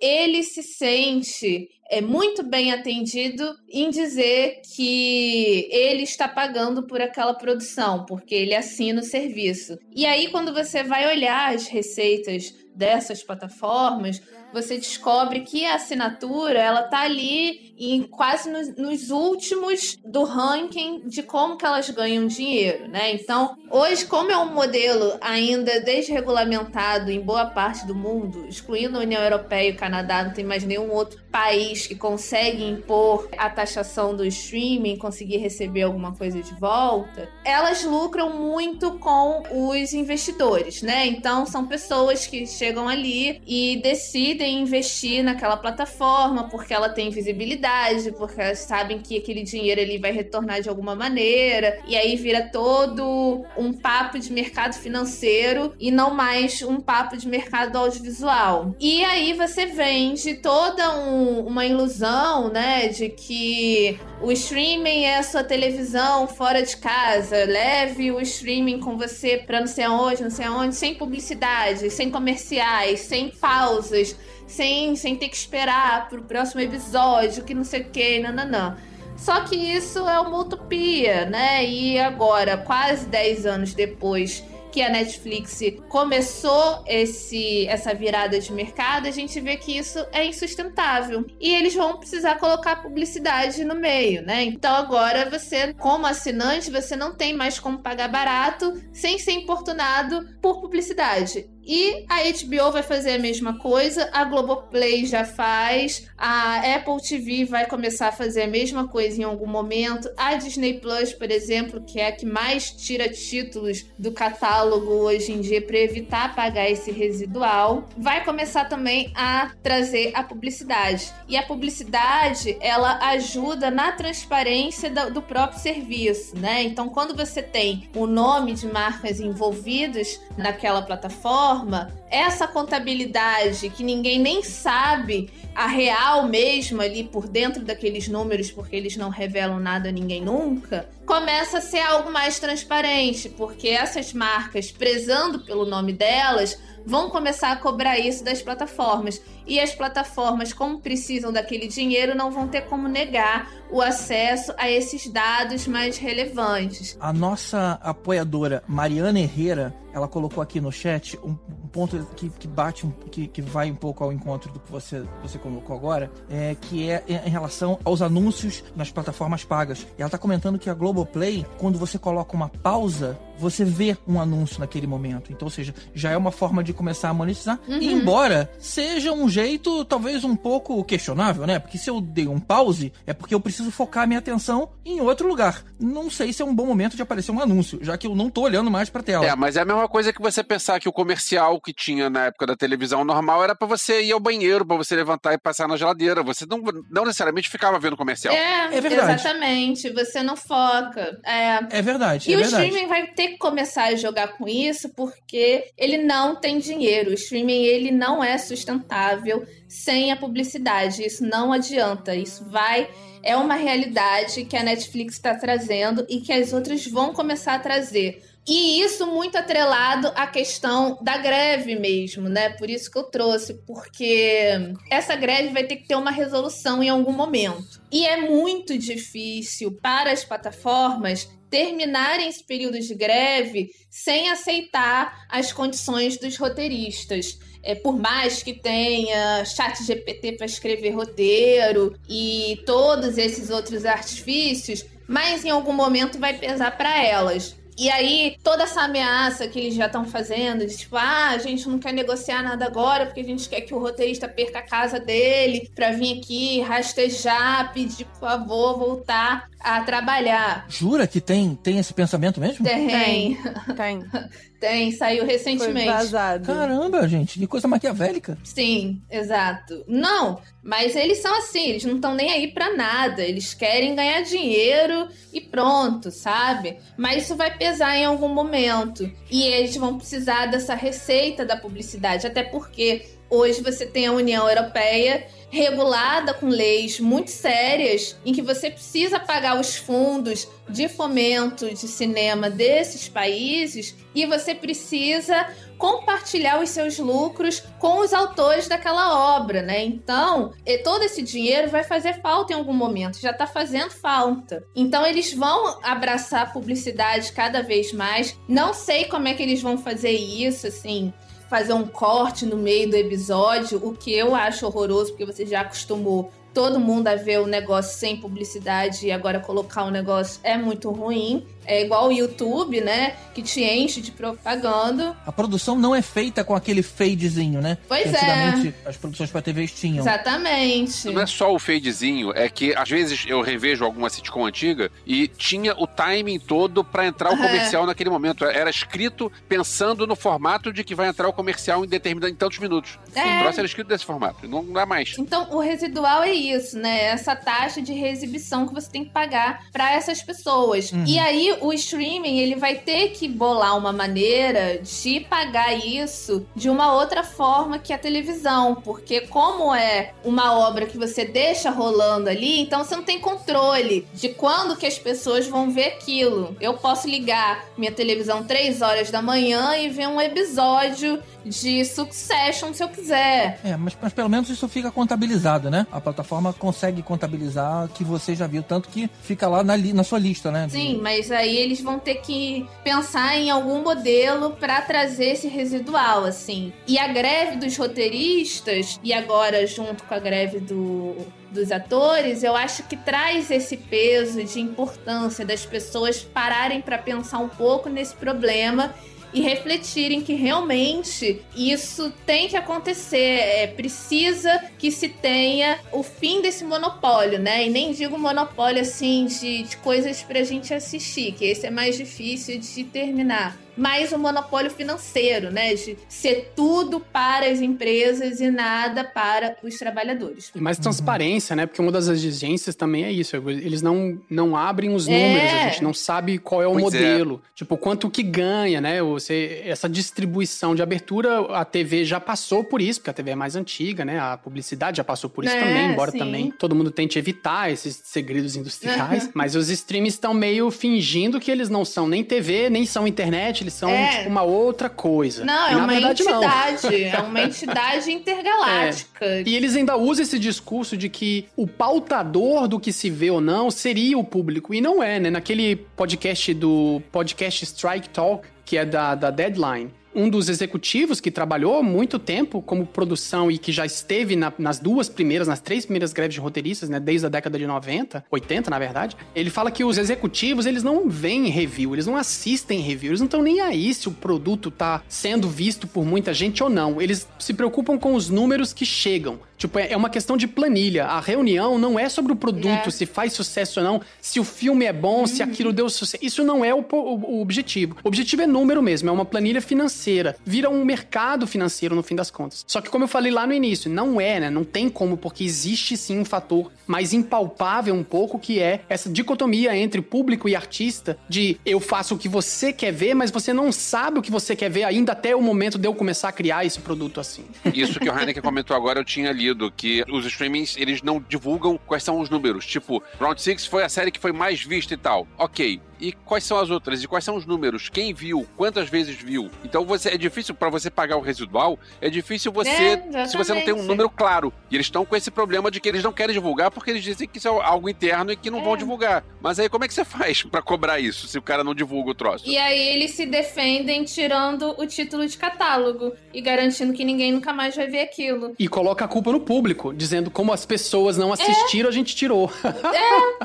[0.00, 7.34] ele se sente é muito bem atendido em dizer que ele está pagando por aquela
[7.34, 9.78] produção, porque ele assina o serviço.
[9.94, 14.20] E aí, quando você vai olhar as receitas dessas plataformas,
[14.54, 21.08] você descobre que a assinatura ela tá ali em quase nos, nos, últimos do ranking
[21.08, 23.12] de como que elas ganham dinheiro, né?
[23.12, 29.00] Então, hoje, como é um modelo ainda desregulamentado em boa parte do mundo, excluindo a
[29.00, 33.50] União Europeia e o Canadá, não tem mais nenhum outro país que consegue impor a
[33.50, 40.80] taxação do streaming, conseguir receber alguma coisa de volta, elas lucram muito com os investidores,
[40.80, 41.06] né?
[41.06, 48.12] Então, são pessoas que chegam ali e decidem investir naquela plataforma porque ela tem visibilidade,
[48.12, 52.48] porque elas sabem que aquele dinheiro ele vai retornar de alguma maneira, e aí vira
[52.52, 58.74] todo um papo de mercado financeiro e não mais um papo de mercado audiovisual.
[58.78, 65.22] E aí você vende toda um, uma ilusão, né, de que o streaming é a
[65.22, 70.30] sua televisão fora de casa, leve o streaming com você pra não sei aonde, não
[70.30, 74.16] sei aonde, sem publicidade, sem comerciais, sem pausas,
[74.46, 78.76] sem, sem ter que esperar pro próximo episódio, que não sei o que, nananã.
[79.16, 81.64] Só que isso é uma utopia, né?
[81.64, 89.06] E agora, quase 10 anos depois que a Netflix começou esse, essa virada de mercado,
[89.06, 91.24] a gente vê que isso é insustentável.
[91.40, 94.42] E eles vão precisar colocar publicidade no meio, né?
[94.42, 100.26] Então agora você, como assinante, você não tem mais como pagar barato sem ser importunado
[100.42, 101.48] por publicidade.
[101.66, 107.46] E a HBO vai fazer a mesma coisa, a Globoplay já faz, a Apple TV
[107.46, 111.82] vai começar a fazer a mesma coisa em algum momento, a Disney Plus, por exemplo,
[111.82, 116.70] que é a que mais tira títulos do catálogo hoje em dia para evitar pagar
[116.70, 121.10] esse residual, vai começar também a trazer a publicidade.
[121.26, 126.62] E a publicidade, ela ajuda na transparência do próprio serviço, né?
[126.62, 133.84] Então, quando você tem o nome de marcas envolvidos naquela plataforma, forma, essa contabilidade que
[133.84, 139.60] ninguém nem sabe a real mesmo ali por dentro daqueles números, porque eles não revelam
[139.60, 145.64] nada a ninguém nunca, começa a ser algo mais transparente, porque essas marcas, prezando pelo
[145.64, 149.20] nome delas, vão começar a cobrar isso das plataformas.
[149.46, 154.70] E as plataformas, como precisam daquele dinheiro, não vão ter como negar o acesso a
[154.70, 156.96] esses dados mais relevantes.
[157.00, 161.36] A nossa apoiadora Mariana Herrera, ela colocou aqui no chat um,
[161.74, 165.38] ponto que, que bate, que, que vai um pouco ao encontro do que você, você
[165.38, 169.86] colocou agora, é, que é em relação aos anúncios nas plataformas pagas.
[169.98, 174.20] E ela está comentando que a Globoplay, quando você coloca uma pausa, você vê um
[174.20, 175.32] anúncio naquele momento.
[175.32, 177.58] Então, ou seja, já é uma forma de começar a monetizar.
[177.68, 177.80] Uhum.
[177.80, 181.58] Embora seja um jeito talvez um pouco questionável, né?
[181.58, 185.28] Porque se eu dei um pause, é porque eu preciso focar minha atenção em outro
[185.28, 185.62] lugar.
[185.78, 188.30] Não sei se é um bom momento de aparecer um anúncio, já que eu não
[188.30, 189.24] tô olhando mais pra tela.
[189.24, 192.26] É, mas é a mesma coisa que você pensar que o comercial que tinha na
[192.26, 195.68] época da televisão normal era para você ir ao banheiro, para você levantar e passar
[195.68, 196.22] na geladeira.
[196.22, 196.58] Você não,
[196.90, 198.34] não necessariamente ficava vendo comercial.
[198.34, 199.20] É, é verdade.
[199.20, 199.90] Exatamente.
[199.90, 201.20] Você não foca.
[201.24, 202.30] É, é verdade.
[202.30, 202.64] E é o verdade.
[202.64, 207.10] streaming vai ter que começar a jogar com isso porque ele não tem dinheiro.
[207.10, 211.04] O streaming ele não é sustentável sem a publicidade.
[211.04, 212.14] Isso não adianta.
[212.14, 212.88] Isso vai
[213.22, 217.58] é uma realidade que a Netflix está trazendo e que as outras vão começar a
[217.58, 218.22] trazer.
[218.46, 222.50] E isso muito atrelado à questão da greve mesmo, né?
[222.50, 224.50] Por isso que eu trouxe, porque
[224.90, 227.82] essa greve vai ter que ter uma resolução em algum momento.
[227.90, 235.52] E é muito difícil para as plataformas terminarem esse período de greve sem aceitar as
[235.52, 237.38] condições dos roteiristas.
[237.62, 244.84] É, por mais que tenha chat GPT para escrever roteiro e todos esses outros artifícios,
[245.08, 247.56] mas em algum momento vai pesar para elas.
[247.76, 251.68] E aí, toda essa ameaça que eles já estão fazendo, de tipo, ah, a gente
[251.68, 255.00] não quer negociar nada agora porque a gente quer que o roteirista perca a casa
[255.00, 260.66] dele pra vir aqui rastejar, pedir por favor voltar a trabalhar.
[260.68, 262.64] Jura que tem, tem esse pensamento mesmo?
[262.64, 262.86] Tem.
[262.86, 263.38] Tem.
[263.76, 264.04] tem,
[264.92, 265.86] saiu recentemente.
[265.86, 266.46] Foi vazado.
[266.46, 268.38] Caramba, gente, que coisa maquiavélica.
[268.42, 269.84] Sim, exato.
[269.86, 273.22] Não, mas eles são assim, eles não estão nem aí para nada.
[273.22, 276.78] Eles querem ganhar dinheiro e pronto, sabe?
[276.96, 279.10] Mas isso vai pesar em algum momento.
[279.30, 284.48] E eles vão precisar dessa receita da publicidade, até porque hoje você tem a União
[284.48, 291.72] Europeia regulada com leis muito sérias em que você precisa pagar os fundos de fomento
[291.72, 295.46] de cinema desses países e você precisa
[295.78, 299.84] compartilhar os seus lucros com os autores daquela obra, né?
[299.84, 300.52] Então,
[300.82, 304.64] todo esse dinheiro vai fazer falta em algum momento, já tá fazendo falta.
[304.74, 308.36] Então, eles vão abraçar a publicidade cada vez mais.
[308.48, 311.12] Não sei como é que eles vão fazer isso, assim
[311.48, 315.60] fazer um corte no meio do episódio, o que eu acho horroroso, porque você já
[315.60, 320.56] acostumou todo mundo a ver o negócio sem publicidade e agora colocar o negócio é
[320.56, 321.44] muito ruim.
[321.66, 323.14] É igual o YouTube, né?
[323.34, 325.16] Que te enche de propaganda.
[325.26, 327.78] A produção não é feita com aquele fadezinho, né?
[327.88, 328.44] Pois que é.
[328.44, 329.98] Antigamente as produções para TVs tinham.
[329.98, 331.10] Exatamente.
[331.10, 335.28] Não é só o fadezinho, é que às vezes eu revejo alguma sitcom antiga e
[335.28, 337.46] tinha o timing todo pra entrar o Aham.
[337.46, 338.44] comercial naquele momento.
[338.44, 342.58] Era escrito pensando no formato de que vai entrar o comercial em determinado em tantos
[342.58, 342.98] minutos.
[343.14, 343.36] É.
[343.36, 345.14] O troço era escrito desse formato, não dá mais.
[345.18, 347.04] Então, o residual é isso, né?
[347.06, 350.92] Essa taxa de reexibição que você tem que pagar para essas pessoas.
[350.92, 351.04] Uhum.
[351.06, 356.68] E aí, o streaming, ele vai ter que bolar uma maneira de pagar isso de
[356.68, 358.74] uma outra forma que a televisão.
[358.76, 364.06] Porque como é uma obra que você deixa rolando ali, então você não tem controle
[364.14, 366.56] de quando que as pessoas vão ver aquilo.
[366.60, 372.72] Eu posso ligar minha televisão 3 horas da manhã e ver um episódio de Succession
[372.72, 373.60] se eu quiser.
[373.62, 375.86] É, mas, mas pelo menos isso fica contabilizado, né?
[375.92, 380.18] A plataforma consegue contabilizar que você já viu, tanto que fica lá na, na sua
[380.18, 380.68] lista, né?
[380.68, 386.24] Sim, mas aí eles vão ter que pensar em algum modelo pra trazer esse residual,
[386.24, 386.72] assim.
[386.86, 391.16] E a greve dos roteiristas, e agora junto com a greve do,
[391.50, 397.38] dos atores, eu acho que traz esse peso de importância das pessoas pararem pra pensar
[397.38, 398.94] um pouco nesse problema
[399.34, 403.18] e refletirem que realmente isso tem que acontecer.
[403.18, 407.66] É, precisa que se tenha o fim desse monopólio, né?
[407.66, 411.96] E nem digo monopólio assim de, de coisas pra gente assistir, que esse é mais
[411.96, 413.63] difícil de terminar.
[413.76, 415.74] Mas o monopólio financeiro, né?
[415.74, 420.50] De ser tudo para as empresas e nada para os trabalhadores.
[420.54, 421.66] E mais transparência, né?
[421.66, 423.34] Porque uma das exigências também é isso.
[423.48, 425.62] Eles não, não abrem os números, É.
[425.64, 427.00] a gente não sabe qual é o Pois é.
[427.12, 427.42] modelo.
[427.54, 429.02] Tipo, quanto que ganha, né?
[429.02, 433.34] Você, essa distribuição de abertura, a TV já passou por isso, porque a TV é
[433.34, 434.18] mais antiga, né?
[434.20, 436.18] A publicidade já passou por isso É, também, embora sim.
[436.18, 439.30] também todo mundo tente evitar esses segredos industriais.
[439.34, 443.63] Mas os streams estão meio fingindo que eles não são nem TV, nem são internet,
[443.64, 444.18] eles são É.
[444.18, 445.44] tipo uma outra coisa.
[445.44, 446.42] Não, E, é uma verdade, não.
[446.42, 447.04] entidade.
[447.04, 449.42] É uma entidade intergaláctica.
[449.46, 453.40] E eles ainda usam esse discurso de que o pautador do que se vê ou
[453.40, 454.72] não seria o público.
[454.74, 455.30] E não é, né?
[455.30, 459.90] Naquele podcast do podcast Strike Talk, que é da, da Deadline.
[460.14, 464.78] Um dos executivos que trabalhou muito tempo como produção e que já esteve na- nas
[464.78, 468.70] duas primeiras, nas três primeiras greves de roteiristas, né, desde a década de 90, 80
[468.70, 473.10] na verdade, ele fala que os executivos, eles não veem review, eles não assistem review,
[473.10, 476.70] eles não estão nem aí se o produto tá sendo visto por muita gente ou
[476.70, 477.00] não.
[477.00, 479.38] Eles se preocupam com os números que chegam.
[479.66, 481.04] Tipo, é é uma questão de planilha.
[481.06, 482.90] A reunião não é sobre o produto, É.
[482.90, 486.24] se faz sucesso ou não, se o filme é bom, se aquilo deu sucesso.
[486.24, 487.96] Isso não é o, o- o objetivo.
[488.04, 490.36] O objetivo é número mesmo, é uma planilha financeira.
[490.44, 492.64] Vira um mercado financeiro no fim das contas.
[492.66, 494.50] Só que, como eu falei lá no início, não é, né?
[494.50, 499.08] Não tem como, porque existe sim um fator mais impalpável um pouco, que é essa
[499.08, 503.52] dicotomia entre público e artista, de eu faço o que você quer ver, mas você
[503.52, 506.32] não sabe o que você quer ver ainda até o momento de eu começar a
[506.32, 507.44] criar esse produto assim.
[507.72, 511.78] Isso que o Heineken comentou agora, eu tinha lido, que os streamings, eles não divulgam
[511.86, 512.66] quais são os números.
[512.66, 515.26] Tipo, Round Six foi a série que foi mais vista e tal.
[515.38, 515.80] Ok.
[516.04, 517.02] E quais são as outras?
[517.02, 517.88] E quais são os números?
[517.88, 518.46] Quem viu?
[518.58, 519.50] Quantas vezes viu?
[519.64, 523.54] Então você é difícil pra você pagar o residual, é difícil você É, se você
[523.54, 524.52] não tem um número claro.
[524.70, 527.26] E eles estão com esse problema de que eles não querem divulgar porque eles dizem
[527.26, 528.62] que isso é algo interno e que não É.
[528.62, 529.24] vão divulgar.
[529.40, 532.10] Mas aí como é que você faz pra cobrar isso se o cara não divulga
[532.10, 532.46] o troço?
[532.46, 537.50] E aí eles se defendem tirando o título de catálogo e garantindo que ninguém nunca
[537.54, 538.54] mais vai ver aquilo.
[538.58, 542.50] E coloca a culpa no público, dizendo como as pessoas não assistiram, a gente tirou.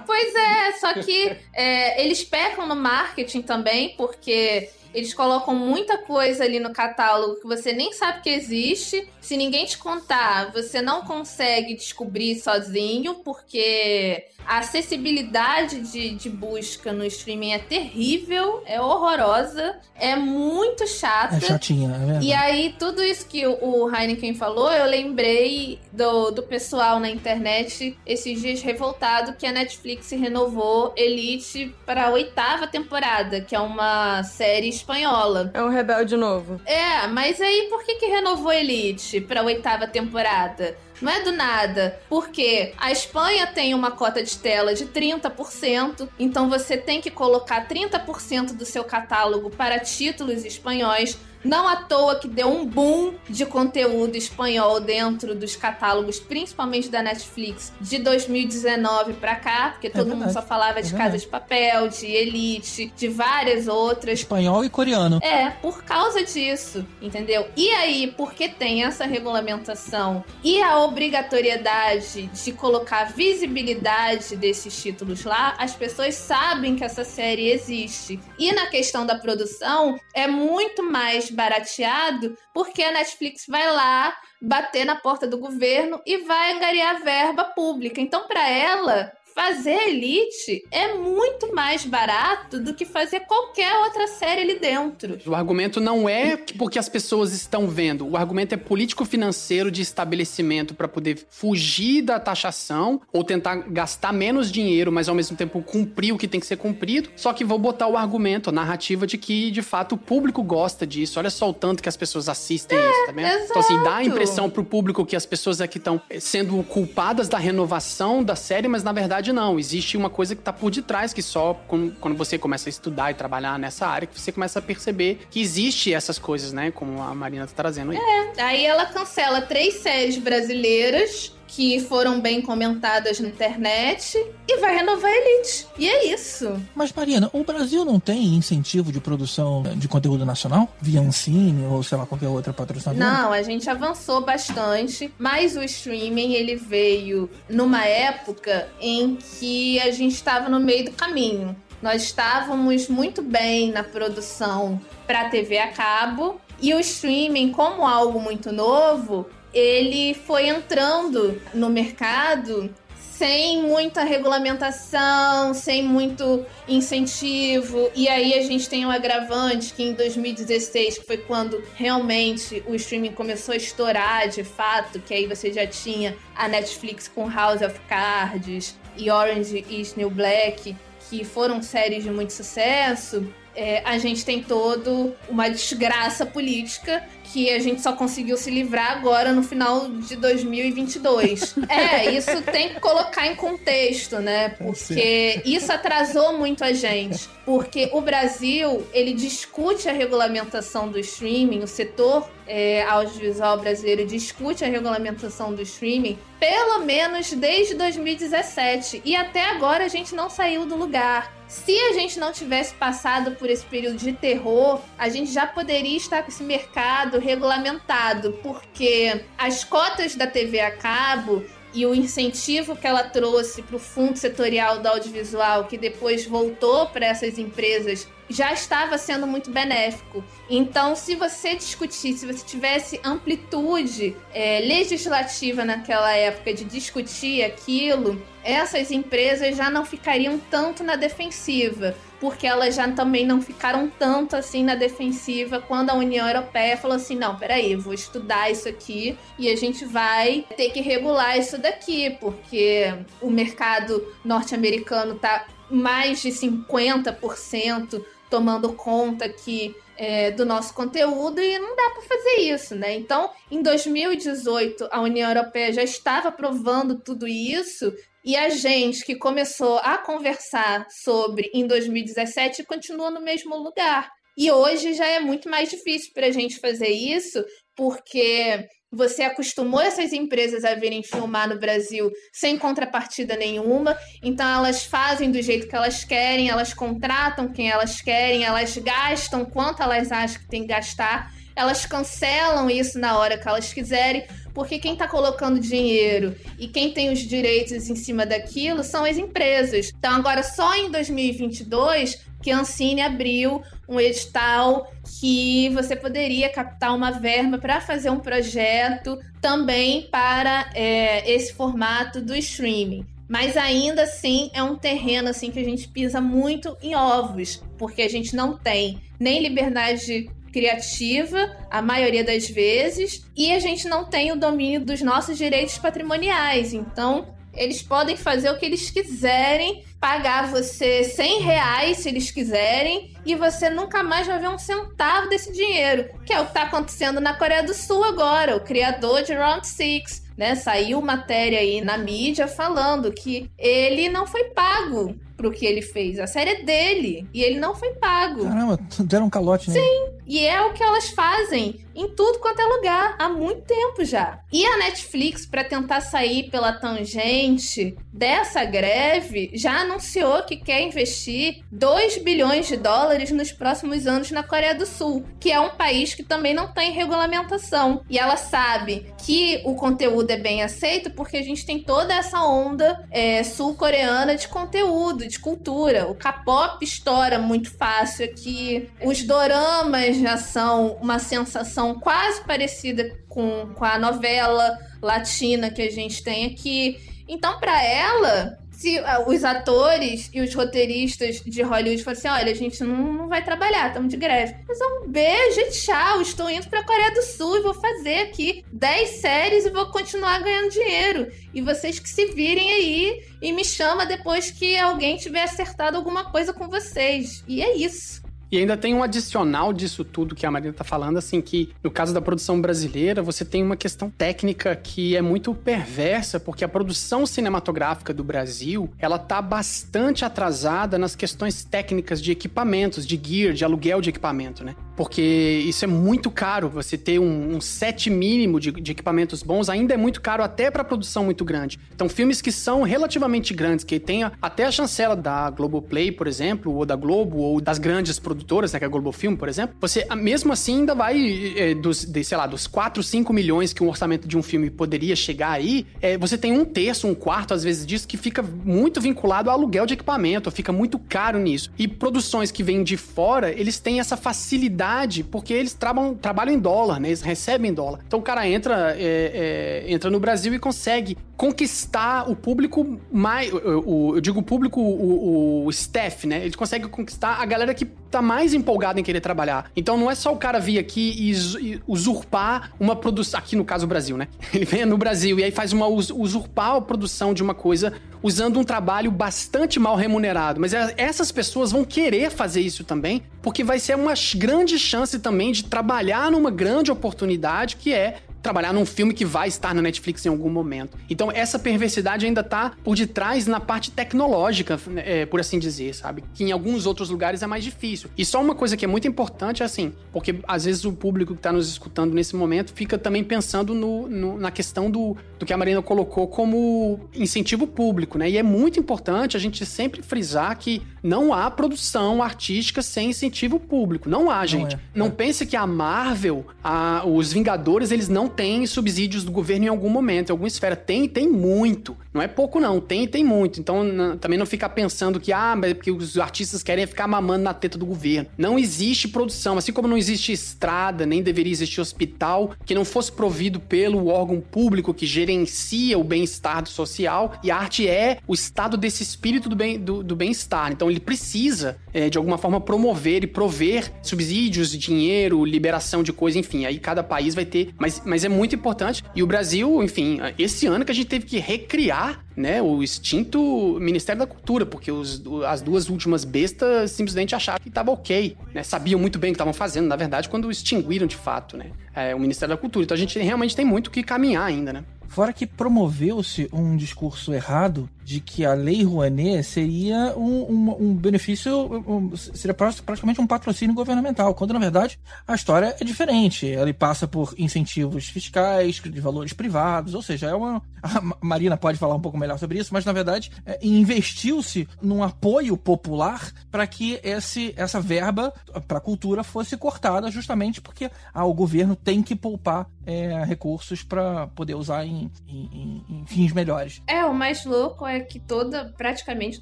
[0.05, 2.23] Pois é, só que é, eles
[2.57, 8.21] no marketing também, porque eles colocam muita coisa ali no catálogo que você nem sabe
[8.21, 9.07] que existe.
[9.29, 16.91] Se ninguém te contar, você não consegue descobrir sozinho, porque a acessibilidade de, de busca
[16.91, 21.35] no streaming é terrível, é horrorosa, é muito chata.
[21.35, 22.25] É chatinha, é verdade.
[22.25, 27.95] E aí, tudo isso que o- Heineken falou, eu lembrei do, do pessoal na internet
[28.07, 34.23] esses dias revoltado que a Netflix renovou Elite para a oitava temporada, que é uma
[34.23, 35.51] série espanhola.
[35.53, 36.59] É um rebelde novo.
[36.65, 40.77] É, mas aí por que, que renovou Elite para a oitava temporada?
[41.01, 46.49] Não é do nada, porque a Espanha tem uma cota de tela de 30%, então
[46.49, 51.17] você tem que colocar 30% do seu catálogo para títulos espanhóis.
[51.43, 57.01] Não à toa que deu um boom de conteúdo espanhol dentro dos catálogos, principalmente da
[57.01, 60.33] Netflix, de 2019 pra cá, porque todo mundo verdade.
[60.33, 61.11] só falava É de verdade.
[61.11, 64.19] Casa de Papel, de Elite, de várias outras.
[64.19, 65.19] Espanhol e coreano.
[65.21, 67.47] É, por causa disso, entendeu?
[67.55, 75.55] E aí, porque tem essa regulamentação e a obrigatoriedade de colocar visibilidade desses títulos lá,
[75.57, 78.19] as pessoas sabem que essa série existe.
[78.37, 84.85] E na questão da produção, é muito mais barateado porque a Netflix vai lá bater
[84.85, 87.99] na porta do governo e vai angariar verba pública.
[88.01, 94.41] Então, para ela, fazer Elite é muito mais barato do que fazer qualquer outra série
[94.41, 95.17] ali dentro.
[95.25, 98.05] O argumento não é que porque as pessoas estão vendo.
[98.05, 104.51] O argumento é político-financeiro de estabelecimento para poder fugir da taxação ou tentar gastar menos
[104.51, 107.09] dinheiro, mas ao mesmo tempo cumprir o que tem que ser cumprido.
[107.15, 110.85] Só que vou botar o argumento, a narrativa de que de fato o público gosta
[110.85, 111.17] disso.
[111.17, 113.45] Olha só o tanto que as pessoas assistem isso, tá vendo?
[113.45, 117.37] Então assim, dá a impressão pro público que as pessoas aqui estão sendo culpadas da
[117.37, 119.59] renovação da série, mas na verdade não.
[119.59, 123.13] Existe uma coisa que tá por detrás que só quando, você começa a estudar e
[123.13, 126.71] trabalhar nessa área que você começa a perceber que existe essas coisas, né?
[126.71, 127.97] Como a Marina tá trazendo aí.
[128.37, 135.11] Aí ela cancela três séries brasileiras que foram bem comentadas na internet e vai renovar
[135.11, 135.67] a Elite.
[135.77, 136.61] E é isso.
[136.75, 140.73] Mas, Marina, o Brasil não tem incentivo de produção de conteúdo nacional?
[140.79, 143.03] Via Ancine ou sei lá, qualquer outra patrocinadora?
[143.03, 149.91] Não, a gente avançou bastante, mas o streaming ele veio numa época em que a
[149.91, 151.55] gente estava no meio do caminho.
[151.81, 158.19] Nós estávamos muito bem na produção para TV a cabo e o streaming, como algo
[158.19, 162.73] muito novo, ele foi entrando no mercado
[163.19, 167.91] sem muita regulamentação, sem muito incentivo.
[167.93, 172.73] E aí a gente tem um agravante que em 2016, que foi quando realmente o
[172.75, 177.61] streaming começou a estourar de fato, que aí você já tinha a Netflix com House
[177.61, 180.73] of Cards e Orange is New Black,
[181.09, 183.27] que foram séries de muito sucesso.
[183.59, 188.93] É, a gente tem todo uma desgraça política que a gente só conseguiu se livrar
[188.93, 191.55] agora no final de 2022.
[191.67, 194.49] é, isso tem que colocar em contexto, né?
[194.49, 197.27] Porque isso atrasou muito a gente.
[197.45, 204.65] Porque o Brasil, ele discute a regulamentação do streaming, o setor é, audiovisual brasileiro discute
[204.65, 209.01] a regulamentação do streaming pelo menos desde 2017.
[209.03, 211.33] E até agora a gente não saiu do lugar.
[211.47, 215.97] Se a gente não tivesse passado por esse período de terror, a gente já poderia
[215.97, 221.43] estar com esse mercado regulamentado, porque as cotas da TV a cabo
[221.73, 226.87] e o incentivo que ela trouxe para o fundo setorial do audiovisual, que depois voltou
[226.87, 230.23] para essas empresas, já estava sendo muito benéfico.
[230.49, 238.21] Então, se você discutir, se você tivesse amplitude é, legislativa naquela época de discutir aquilo,
[238.43, 244.35] essas empresas já não ficariam tanto na defensiva, porque elas já também não ficaram tanto
[244.35, 249.17] assim na defensiva quando a União Europeia falou assim: não, peraí, vou estudar isso aqui
[249.37, 256.21] e a gente vai ter que regular isso daqui, porque o mercado norte-americano tá mais
[256.21, 262.73] de 50% tomando conta aqui é, do nosso conteúdo e não dá para fazer isso,
[262.73, 262.95] né?
[262.95, 267.93] Então, em 2018, a União Europeia já estava aprovando tudo isso
[268.23, 274.09] e a gente que começou a conversar sobre em 2017 continua no mesmo lugar.
[274.37, 277.43] E hoje já é muito mais difícil para a gente fazer isso,
[277.75, 284.83] porque você acostumou essas empresas a virem filmar no Brasil sem contrapartida nenhuma, então elas
[284.85, 290.11] fazem do jeito que elas querem, elas contratam quem elas querem, elas gastam quanto elas
[290.11, 294.93] acham que tem que gastar, elas cancelam isso na hora que elas quiserem, porque quem
[294.93, 299.91] está colocando dinheiro e quem tem os direitos em cima daquilo são as empresas.
[299.97, 306.95] Então agora só em 2022 que a Ancine abriu um edital que você poderia captar
[306.95, 313.05] uma verba para fazer um projeto também para é, esse formato do streaming.
[313.27, 318.01] Mas ainda assim é um terreno assim que a gente pisa muito em ovos, porque
[318.01, 324.05] a gente não tem nem liberdade criativa, a maioria das vezes, e a gente não
[324.05, 326.73] tem o domínio dos nossos direitos patrimoniais.
[326.73, 333.13] Então, eles podem fazer o que eles quiserem, pagar você 100 reais se eles quiserem,
[333.25, 336.63] e você nunca mais vai ver um centavo desse dinheiro, que é o que está
[336.63, 338.55] acontecendo na Coreia do Sul agora.
[338.55, 344.25] O criador de Round Six, né, saiu matéria aí na mídia falando que ele não
[344.25, 346.19] foi pago pro que ele fez.
[346.19, 348.43] A série é dele e ele não foi pago.
[348.43, 349.79] Caramba, deram um calote, né?
[349.79, 350.09] Sim.
[350.27, 354.39] E é o que elas fazem em tudo quanto é lugar há muito tempo já.
[354.51, 361.63] E a Netflix, para tentar sair pela tangente dessa greve, já anunciou que quer investir
[361.71, 366.13] 2 bilhões de dólares nos próximos anos na Coreia do Sul, que é um país
[366.13, 368.03] que também não tem regulamentação.
[368.09, 372.41] E ela sabe que o conteúdo é bem aceito porque a gente tem toda essa
[372.43, 376.07] onda é, sul-coreana de conteúdo, de cultura.
[376.07, 383.73] O K-pop estoura muito fácil aqui, os doramas já são uma sensação quase parecida com,
[383.73, 386.99] com a novela latina que a gente tem aqui.
[387.27, 392.51] Então, para ela, se uh, os atores e os roteiristas de Hollywood fossem assim: olha,
[392.51, 394.55] a gente não, não vai trabalhar, estamos de greve.
[394.65, 396.21] Mas é um beijo e tchau.
[396.21, 399.87] Estou indo para a Coreia do Sul e vou fazer aqui 10 séries e vou
[399.87, 401.27] continuar ganhando dinheiro.
[401.53, 406.31] E vocês que se virem aí e me chama depois que alguém tiver acertado alguma
[406.31, 407.43] coisa com vocês.
[407.47, 408.28] E é isso.
[408.51, 411.91] E ainda tem um adicional disso tudo que a Marina tá falando, assim, que no
[411.91, 416.67] caso da produção brasileira, você tem uma questão técnica que é muito perversa, porque a
[416.67, 423.53] produção cinematográfica do Brasil, ela tá bastante atrasada nas questões técnicas de equipamentos, de gear,
[423.53, 424.75] de aluguel de equipamento, né?
[424.95, 425.21] Porque
[425.65, 429.93] isso é muito caro, você ter um, um set mínimo de, de, equipamentos bons ainda
[429.93, 431.79] é muito caro até para produção muito grande.
[431.93, 436.73] Então, filmes que são relativamente grandes, que tenha até a chancela da Globoplay, por exemplo,
[436.73, 439.49] ou da Globo, ou das grandes produções produtoras, né, que é a Globo Film, por
[439.49, 443.73] exemplo, você mesmo assim ainda vai é, dos, de, sei lá, dos 4, 5 milhões
[443.73, 447.13] que um orçamento de um filme poderia chegar aí, é, você tem um terço, um
[447.13, 451.37] quarto, às vezes, disso que fica muito vinculado ao aluguel de equipamento, fica muito caro
[451.39, 451.71] nisso.
[451.77, 456.59] E produções que vêm de fora, eles têm essa facilidade porque eles trabalham, trabalham em
[456.59, 457.09] dólar, né?
[457.09, 457.99] Eles recebem dólar.
[458.07, 463.49] Então o cara entra, é, é entra no Brasil e consegue conquistar o público mais.
[463.49, 466.43] Eu digo o público, o, o staff, né?
[466.45, 469.71] Ele consegue conquistar a galera que tá mais empolgada em querer trabalhar.
[469.75, 473.39] Então não é só o cara vir aqui e usurpar uma produção.
[473.39, 474.27] Aqui no caso o Brasil, né?
[474.53, 478.59] Ele vem no Brasil e aí faz uma usurpar a produção de uma coisa usando
[478.59, 480.61] um trabalho bastante mal remunerado.
[480.61, 485.17] Mas é, essas pessoas vão querer fazer isso também, porque vai ser uma grande chance
[485.17, 489.81] também de trabalhar numa grande oportunidade que é trabalhar num filme que vai estar na
[489.81, 490.97] Netflix em algum momento.
[491.09, 496.23] Então, essa perversidade ainda tá por detrás na parte tecnológica, é, por assim dizer, sabe?
[496.33, 498.09] Que em alguns outros lugares é mais difícil.
[498.17, 501.35] E só uma coisa que é muito importante é assim, porque às vezes o público
[501.35, 505.45] que tá nos escutando nesse momento fica também pensando no, no, na questão do, do
[505.45, 508.29] que a Marina colocou como incentivo público, né?
[508.29, 513.59] E é muito importante a gente sempre frisar que não há produção artística sem incentivo
[513.59, 514.09] público.
[514.09, 514.75] Não há, gente.
[514.75, 514.81] Não, é.
[514.95, 515.09] não é.
[515.11, 519.89] pense que a Marvel, a, os Vingadores, eles não têm subsídios do governo em algum
[519.89, 520.75] momento, em alguma esfera.
[520.75, 521.95] Tem, tem muito.
[522.13, 522.79] Não é pouco, não.
[522.79, 523.59] Tem, tem muito.
[523.59, 527.43] Então, também não fica pensando que, ah, mas é porque os artistas querem ficar mamando
[527.43, 528.29] na teta do governo.
[528.37, 529.57] Não existe produção.
[529.57, 534.39] Assim como não existe estrada, nem deveria existir hospital que não fosse provido pelo órgão
[534.39, 537.33] público que gerencia o bem-estar social.
[537.43, 539.79] E a arte é o estado desse espírito do bem-estar.
[539.79, 544.71] Do, do bem então, então ele precisa, é, de alguma forma, promover e prover subsídios,
[544.71, 546.65] dinheiro, liberação de coisa, enfim.
[546.65, 547.73] Aí cada país vai ter.
[547.77, 549.03] Mas, mas é muito importante.
[549.15, 553.77] E o Brasil, enfim, esse ano que a gente teve que recriar né, o extinto
[553.81, 558.63] Ministério da Cultura, porque os, as duas últimas bestas simplesmente acharam que estava ok, né,
[558.63, 562.15] sabiam muito bem o que estavam fazendo, na verdade, quando extinguiram de fato né, é,
[562.15, 562.85] o Ministério da Cultura.
[562.85, 564.83] Então a gente realmente tem muito que caminhar ainda, né?
[565.09, 570.95] Fora que promoveu-se um discurso errado de que a Lei Rouanet seria um, um, um
[570.95, 571.55] benefício,
[571.87, 576.47] um, seria praticamente um patrocínio governamental, quando na verdade a história é diferente.
[576.47, 580.59] Ele passa por incentivos fiscais, de valores privados, ou seja, é uma.
[580.81, 585.03] A Marina pode falar um pouco melhor sobre isso, mas na verdade é, investiu-se num
[585.03, 588.33] apoio popular para que esse, essa verba
[588.67, 593.83] para a cultura fosse cortada, justamente porque ah, o governo tem que poupar é, recursos
[593.83, 596.81] para poder usar em, em, em, fins melhores.
[596.87, 599.41] É, o mais louco é que toda, praticamente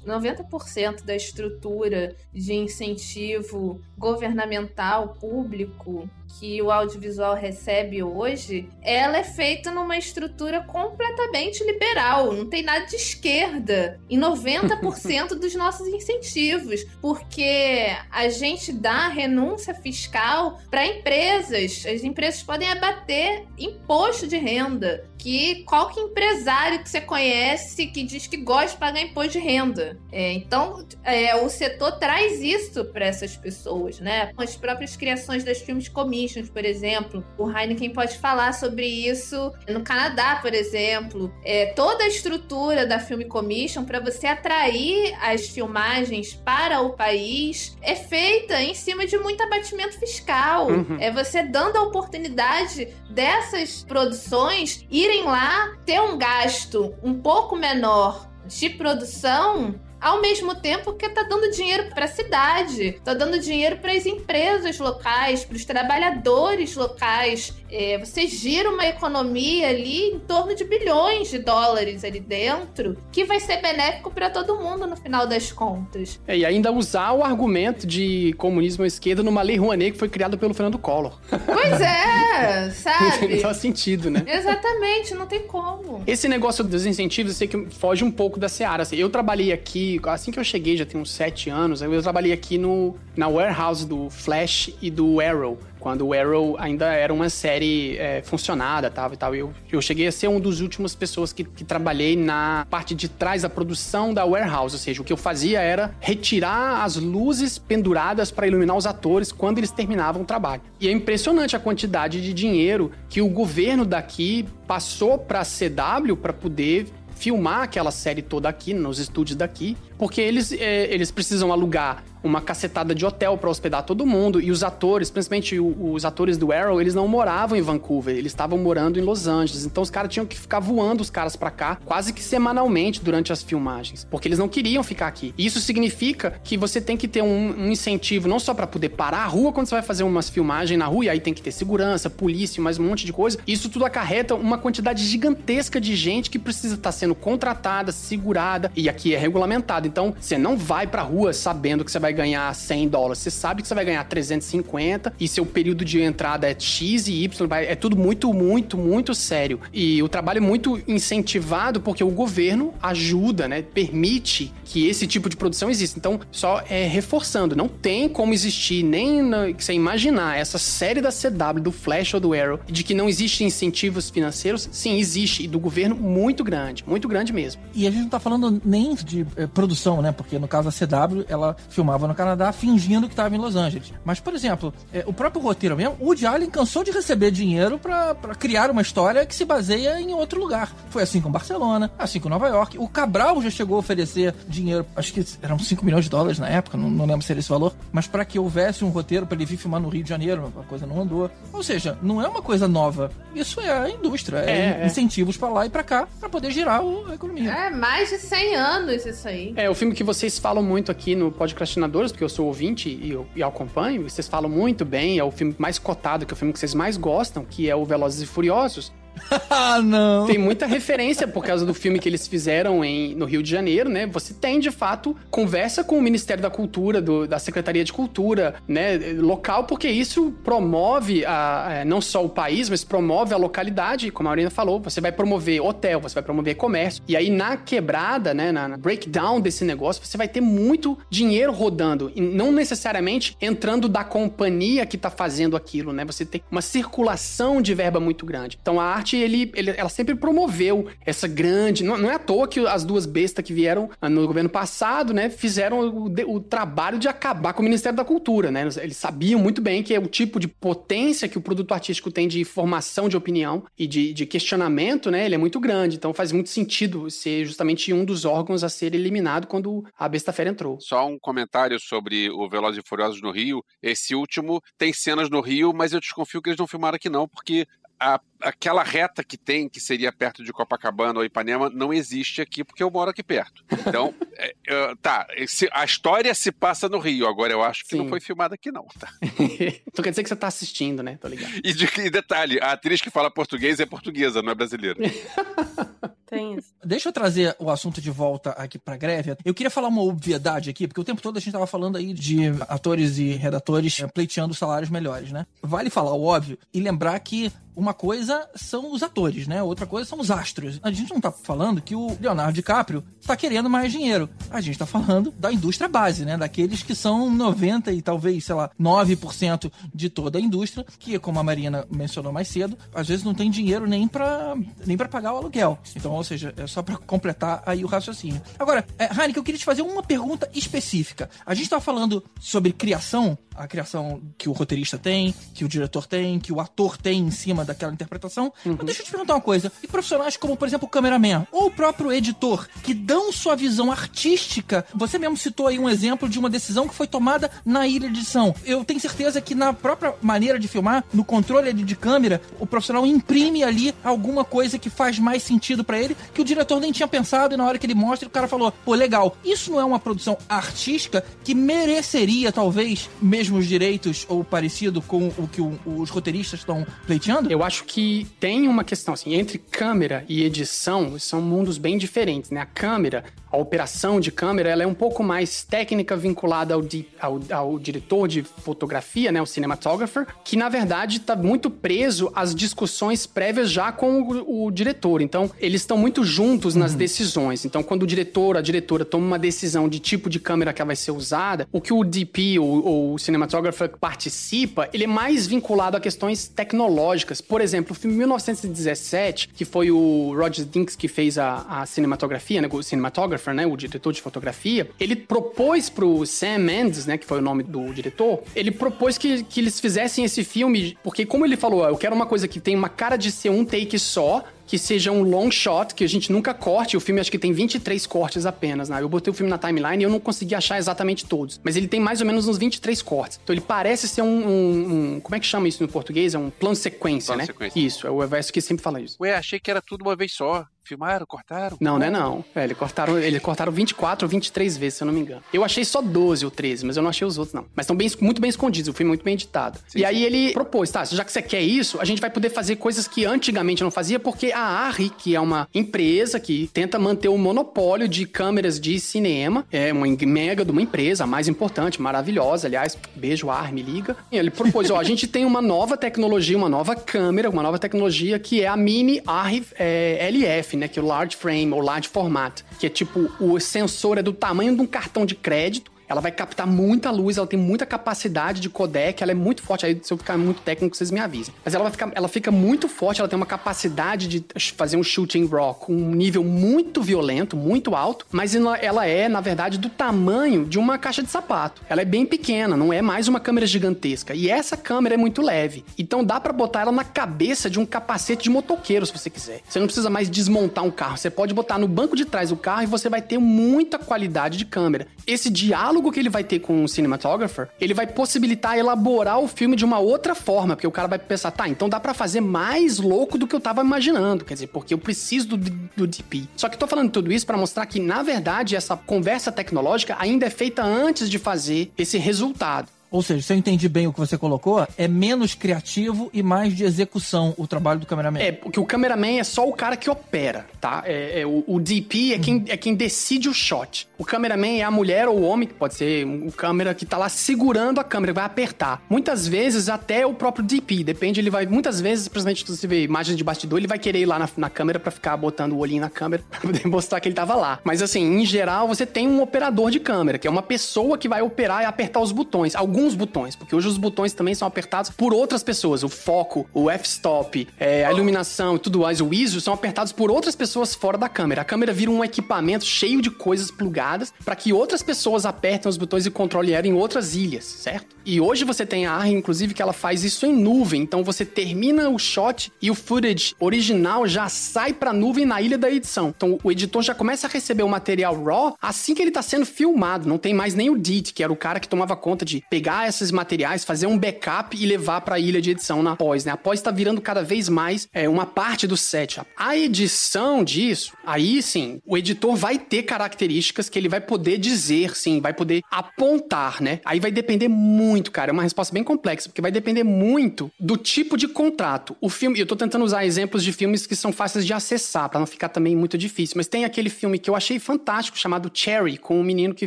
[0.00, 6.08] 90% da estrutura de incentivo governamental, público,
[6.38, 12.86] que o audiovisual recebe hoje, ela é feita numa estrutura completamente liberal, não tem nada
[12.86, 14.00] de esquerda.
[14.08, 21.84] E 90% dos nossos incentivos, porque a gente dá renúncia fiscal para empresas.
[21.86, 28.26] As empresas podem abater imposto de renda que qualquer empresário que você conhece que diz
[28.26, 29.98] que gosta de pagar imposto de renda.
[30.12, 34.32] É, então, é, o setor traz isso para essas pessoas, né?
[34.34, 35.88] Com as próprias criações das filmes
[36.18, 37.24] commissions, por exemplo.
[37.36, 41.32] O Heineken pode falar sobre isso no Canadá, por exemplo.
[41.44, 47.76] É, toda a estrutura da Film Commission para você atrair as filmagens para o país
[47.80, 50.68] é feita em cima de muito abatimento fiscal.
[50.68, 50.96] Uhum.
[50.98, 58.28] É você dando a oportunidade dessas produções irem lá ter um gasto um pouco menor
[58.46, 63.78] de produção ao mesmo tempo que tá dando dinheiro para a cidade, tá dando dinheiro
[63.78, 67.54] para as empresas locais, para os trabalhadores locais.
[67.70, 73.24] É, você gira uma economia ali em torno de bilhões de dólares ali dentro, que
[73.24, 76.20] vai ser benéfico para todo mundo no final das contas.
[76.26, 80.08] É, e ainda usar o argumento de comunismo à esquerda numa lei Rouanet que foi
[80.08, 81.18] criada pelo Fernando Collor.
[81.28, 83.28] Pois é, sabe?
[83.28, 84.24] Não faz sentido, né?
[84.26, 86.02] Exatamente, não tem como.
[86.06, 88.82] Esse negócio dos incentivos, eu sei que foge um pouco da seara.
[88.82, 92.32] Assim, eu trabalhei aqui, assim que eu cheguei, já tem uns sete anos, eu trabalhei
[92.32, 97.30] aqui no, na warehouse do Flash e do Arrow quando o Arrow ainda era uma
[97.30, 99.34] série é, funcionada tava, e tal.
[99.34, 103.08] Eu, eu cheguei a ser um dos últimos pessoas que, que trabalhei na parte de
[103.08, 107.58] trás da produção da warehouse, ou seja, o que eu fazia era retirar as luzes
[107.58, 110.62] penduradas para iluminar os atores quando eles terminavam o trabalho.
[110.80, 116.16] E é impressionante a quantidade de dinheiro que o governo daqui passou para a CW
[116.16, 116.86] para poder
[117.18, 122.40] filmar aquela série toda aqui, nos estúdios daqui, porque eles, é, eles precisam alugar uma
[122.40, 124.40] cacetada de hotel para hospedar todo mundo.
[124.40, 128.58] E os atores, principalmente os atores do Arrow, eles não moravam em Vancouver, eles estavam
[128.58, 129.64] morando em Los Angeles.
[129.64, 133.32] Então os caras tinham que ficar voando os caras para cá quase que semanalmente durante
[133.32, 135.34] as filmagens, porque eles não queriam ficar aqui.
[135.36, 138.90] E isso significa que você tem que ter um, um incentivo não só para poder
[138.90, 141.42] parar a rua quando você vai fazer umas filmagens na rua, e aí tem que
[141.42, 143.38] ter segurança, polícia, mais um monte de coisa.
[143.46, 148.70] Isso tudo acarreta uma quantidade gigantesca de gente que precisa estar tá sendo contratada, segurada,
[148.76, 149.87] e aqui é regulamentado.
[149.88, 153.62] Então você não vai pra rua sabendo que você vai ganhar 100 dólares, você sabe
[153.62, 157.74] que você vai ganhar 350 e seu período de entrada é X e Y, é
[157.74, 159.60] tudo muito, muito, muito sério.
[159.72, 163.62] E o trabalho é muito incentivado porque o governo ajuda, né?
[163.62, 165.98] Permite que esse tipo de produção exista.
[165.98, 171.60] Então, só é reforçando, não tem como existir nem você imaginar essa série da CW,
[171.60, 174.68] do Flash ou do Arrow, de que não existem incentivos financeiros.
[174.70, 177.60] Sim, existe, e do governo muito grande, muito grande mesmo.
[177.74, 180.12] E a gente não tá falando nem de é, produção, né?
[180.12, 183.92] Porque no caso da CW, ela filmava no Canadá fingindo que estava em Los Angeles.
[184.04, 187.78] Mas, por exemplo, é, o próprio roteiro mesmo, o Woody Allen cansou de receber dinheiro
[187.78, 190.72] para criar uma história que se baseia em outro lugar.
[190.90, 192.78] Foi assim com Barcelona, assim com Nova York.
[192.78, 196.48] O Cabral já chegou a oferecer dinheiro, acho que eram 5 milhões de dólares na
[196.48, 199.36] época, não, não lembro se era esse valor, mas para que houvesse um roteiro para
[199.36, 201.30] ele vir filmar no Rio de Janeiro, a coisa não andou.
[201.52, 203.10] Ou seja, não é uma coisa nova.
[203.34, 204.86] Isso é a indústria, é, é, é.
[204.86, 207.52] incentivos para lá e para cá para poder girar a economia.
[207.52, 209.52] É, mais de 100 anos isso aí.
[209.56, 211.78] É, o filme que vocês falam muito aqui no podcast
[212.12, 215.30] porque eu sou ouvinte e, eu, e acompanho, e vocês falam muito bem, é o
[215.30, 218.22] filme mais cotado, que é o filme que vocês mais gostam, que é o Velozes
[218.22, 218.92] e Furiosos.
[219.50, 220.26] ah, não.
[220.26, 223.88] Tem muita referência por causa do filme que eles fizeram em, no Rio de Janeiro,
[223.88, 224.06] né?
[224.06, 228.54] Você tem, de fato, conversa com o Ministério da Cultura, do, da Secretaria de Cultura,
[228.66, 228.98] né?
[229.16, 234.28] Local, porque isso promove a, é, não só o país, mas promove a localidade, como
[234.28, 234.80] a Marina falou.
[234.80, 237.02] Você vai promover hotel, você vai promover comércio.
[237.08, 238.52] E aí, na quebrada, né?
[238.52, 242.12] Na, na breakdown desse negócio, você vai ter muito dinheiro rodando.
[242.14, 246.04] E não necessariamente entrando da companhia que tá fazendo aquilo, né?
[246.04, 248.58] Você tem uma circulação de verba muito grande.
[248.60, 251.84] Então, a arte ele, ele, ela sempre promoveu essa grande.
[251.84, 255.30] Não, não, é à toa que as duas bestas que vieram no governo passado, né,
[255.30, 258.68] fizeram o, o, trabalho de acabar com o Ministério da Cultura, né?
[258.80, 262.26] Eles sabiam muito bem que é o tipo de potência que o produto artístico tem
[262.26, 265.24] de formação de opinião e de, de questionamento, né?
[265.24, 265.96] Ele é muito grande.
[265.96, 270.32] Então faz muito sentido ser justamente um dos órgãos a ser eliminado quando a besta
[270.32, 270.80] fera entrou.
[270.80, 273.64] Só um comentário sobre o Velozes e Furiosos no Rio.
[273.82, 277.28] Esse último tem cenas no Rio, mas eu desconfio que eles não filmaram aqui não,
[277.28, 277.66] porque
[277.98, 282.64] a, aquela reta que tem, que seria perto de Copacabana ou Ipanema, não existe aqui
[282.64, 283.64] porque eu moro aqui perto.
[283.86, 287.90] Então, é, é, tá, esse, a história se passa no Rio, agora eu acho que
[287.90, 287.98] Sim.
[287.98, 289.08] não foi filmada aqui não, tá?
[289.22, 291.18] então quer dizer que você tá assistindo, né?
[291.20, 291.52] Tô ligado.
[291.64, 294.98] E, de, e detalhe, a atriz que fala português é portuguesa, não é brasileira.
[296.28, 296.74] Tem isso.
[296.84, 299.34] Deixa eu trazer o assunto de volta aqui pra greve.
[299.44, 302.12] Eu queria falar uma obviedade aqui, porque o tempo todo a gente tava falando aí
[302.12, 305.46] de atores e redatores pleiteando salários melhores, né?
[305.62, 309.62] Vale falar o óbvio e lembrar que uma coisa são os atores, né?
[309.62, 310.78] Outra coisa são os astros.
[310.82, 314.28] A gente não tá falando que o Leonardo DiCaprio tá querendo mais dinheiro.
[314.50, 316.36] A gente tá falando da indústria base, né?
[316.36, 321.38] Daqueles que são 90 e talvez, sei lá, 9% de toda a indústria, que, como
[321.38, 324.56] a Marina mencionou mais cedo, às vezes não tem dinheiro nem para
[324.86, 325.78] nem para pagar o aluguel.
[325.94, 328.40] Então, ou seja, é só para completar aí o raciocínio.
[328.58, 331.30] Agora, é, Heineken, eu queria te fazer uma pergunta específica.
[331.44, 336.06] A gente tá falando sobre criação, a criação que o roteirista tem, que o diretor
[336.06, 338.17] tem, que o ator tem em cima daquela interpretação.
[338.64, 338.76] Uhum.
[338.76, 339.72] Mas deixa eu te perguntar uma coisa.
[339.82, 343.90] E profissionais como, por exemplo, o cameraman ou o próprio editor, que dão sua visão
[343.90, 348.08] artística, você mesmo citou aí um exemplo de uma decisão que foi tomada na ilha
[348.10, 348.54] de edição.
[348.64, 353.06] Eu tenho certeza que na própria maneira de filmar, no controle de câmera, o profissional
[353.06, 357.08] imprime ali alguma coisa que faz mais sentido para ele, que o diretor nem tinha
[357.08, 359.36] pensado e na hora que ele mostra, o cara falou, pô, legal.
[359.44, 365.28] Isso não é uma produção artística que mereceria, talvez, mesmo os direitos ou parecido com
[365.38, 367.50] o que o, os roteiristas estão pleiteando?
[367.50, 368.07] Eu acho que
[368.40, 372.60] tem uma questão, assim, entre câmera e edição, são mundos bem diferentes, né?
[372.60, 377.06] A câmera, a operação de câmera, ela é um pouco mais técnica vinculada ao, di,
[377.20, 379.40] ao, ao diretor de fotografia, né?
[379.40, 384.70] O cinematographer, que na verdade está muito preso às discussões prévias já com o, o
[384.70, 385.22] diretor.
[385.22, 386.98] Então, eles estão muito juntos nas uhum.
[386.98, 387.64] decisões.
[387.64, 390.96] Então, quando o diretor, a diretora toma uma decisão de tipo de câmera que vai
[390.96, 395.96] ser usada, o que o DP ou, ou o cinematographer participa, ele é mais vinculado
[395.96, 397.40] a questões tecnológicas.
[397.40, 402.62] Por exemplo, o filme 1917, que foi o Roger Dinks que fez a, a cinematografia,
[402.62, 407.26] né, o cinematographer, né, o diretor de fotografia, ele propôs pro Sam Mendes, né, que
[407.26, 411.44] foi o nome do diretor, ele propôs que, que eles fizessem esse filme, porque como
[411.44, 414.44] ele falou, eu quero uma coisa que tem uma cara de ser um take só,
[414.68, 416.94] que seja um long shot, que a gente nunca corte.
[416.94, 419.00] O filme acho que tem 23 cortes apenas, né?
[419.00, 421.58] Eu botei o filme na timeline e eu não consegui achar exatamente todos.
[421.64, 423.40] Mas ele tem mais ou menos uns 23 cortes.
[423.42, 424.26] Então ele parece ser um.
[424.26, 426.34] um, um como é que chama isso no português?
[426.34, 427.46] É um plano sequência, plano né?
[427.46, 427.80] Sequência.
[427.80, 429.16] Isso, é o Everest que sempre fala isso.
[429.18, 430.66] Ué, achei que era tudo uma vez só.
[430.88, 431.76] Filmaram, cortaram?
[431.78, 432.42] Não, não é não.
[432.54, 435.42] É, eles cortaram, eles cortaram 24 ou 23 vezes, se eu não me engano.
[435.52, 437.66] Eu achei só 12 ou 13, mas eu não achei os outros, não.
[437.76, 439.78] Mas estão bem, muito bem escondidos, o filme é muito bem editado.
[439.86, 440.04] Sim, e sim.
[440.06, 443.06] aí ele propôs, tá, já que você quer isso, a gente vai poder fazer coisas
[443.06, 447.36] que antigamente não fazia, porque a ARRI, que é uma empresa que tenta manter o
[447.36, 452.66] monopólio de câmeras de cinema, é uma mega de uma empresa, a mais importante, maravilhosa,
[452.66, 454.16] aliás, beijo, ARRI, me liga.
[454.32, 457.78] E ele propôs, ó, a gente tem uma nova tecnologia, uma nova câmera, uma nova
[457.78, 460.88] tecnologia que é a Mini ARRI é, LF, né?
[460.88, 464.32] Que é o Large Frame ou Large Format, que é tipo o sensor é do
[464.32, 468.60] tamanho de um cartão de crédito ela vai captar muita luz, ela tem muita capacidade
[468.60, 469.86] de codec, ela é muito forte.
[469.86, 471.54] Aí, se eu ficar muito técnico, vocês me avisem.
[471.64, 474.44] Mas ela, vai ficar, ela fica muito forte, ela tem uma capacidade de
[474.76, 479.40] fazer um shooting raw com um nível muito violento, muito alto, mas ela é, na
[479.40, 481.82] verdade, do tamanho de uma caixa de sapato.
[481.88, 484.34] Ela é bem pequena, não é mais uma câmera gigantesca.
[484.34, 485.84] E essa câmera é muito leve.
[485.98, 489.60] Então dá para botar ela na cabeça de um capacete de motoqueiro, se você quiser.
[489.68, 491.16] Você não precisa mais desmontar um carro.
[491.16, 494.56] Você pode botar no banco de trás do carro e você vai ter muita qualidade
[494.56, 495.06] de câmera.
[495.26, 499.48] Esse diálogo diálogo que ele vai ter com o cinematographer, ele vai possibilitar elaborar o
[499.48, 502.40] filme de uma outra forma, porque o cara vai pensar, tá, então dá para fazer
[502.40, 505.56] mais louco do que eu tava imaginando, quer dizer, porque eu preciso do,
[505.96, 506.44] do DP.
[506.56, 510.46] Só que tô falando tudo isso para mostrar que, na verdade, essa conversa tecnológica ainda
[510.46, 512.88] é feita antes de fazer esse resultado.
[513.10, 516.76] Ou seja, se eu entendi bem o que você colocou, é menos criativo e mais
[516.76, 518.40] de execução o trabalho do cameraman.
[518.40, 521.02] É, porque o cameraman é só o cara que opera, tá?
[521.06, 524.06] É, é o, o, DP é, quem, é quem decide o shot.
[524.18, 527.16] O cameraman é a mulher ou o homem, que pode ser o câmera que tá
[527.16, 529.02] lá segurando a câmera, vai apertar.
[529.08, 533.04] Muitas vezes até o próprio DP, depende, ele vai, muitas vezes, principalmente se você vê
[533.04, 535.78] imagens de bastidor, ele vai querer ir lá na, na câmera para ficar botando o
[535.78, 537.78] olhinho na câmera pra poder mostrar que ele tava lá.
[537.84, 541.28] Mas assim, em geral, você tem um operador de câmera, que é uma pessoa que
[541.28, 542.74] vai operar e apertar os botões.
[542.74, 546.02] Alguns alguns botões, porque hoje os botões também são apertados por outras pessoas.
[546.02, 550.30] O foco, o f-stop, é, a iluminação e tudo mais, o ISO, são apertados por
[550.30, 551.62] outras pessoas fora da câmera.
[551.62, 555.96] A câmera vira um equipamento cheio de coisas plugadas para que outras pessoas apertem os
[555.96, 558.16] botões e controlem ela em outras ilhas, certo?
[558.26, 561.02] E hoje você tem a ARRI, inclusive, que ela faz isso em nuvem.
[561.02, 565.78] Então você termina o shot e o footage original já sai pra nuvem na ilha
[565.78, 566.34] da edição.
[566.36, 569.64] Então o editor já começa a receber o material raw assim que ele tá sendo
[569.64, 570.28] filmado.
[570.28, 572.87] Não tem mais nem o DIT, que era o cara que tomava conta de pegar
[572.88, 576.46] pegar esses materiais, fazer um backup e levar para a ilha de edição na pós,
[576.46, 576.52] né?
[576.52, 579.42] A pós está virando cada vez mais é, uma parte do set.
[579.54, 585.14] A edição disso, aí sim, o editor vai ter características que ele vai poder dizer,
[585.14, 587.00] sim, vai poder apontar, né?
[587.04, 590.96] Aí vai depender muito, cara, é uma resposta bem complexa, porque vai depender muito do
[590.96, 592.16] tipo de contrato.
[592.22, 595.40] O filme, eu tô tentando usar exemplos de filmes que são fáceis de acessar, para
[595.40, 599.18] não ficar também muito difícil, mas tem aquele filme que eu achei fantástico chamado Cherry,
[599.18, 599.86] com o menino que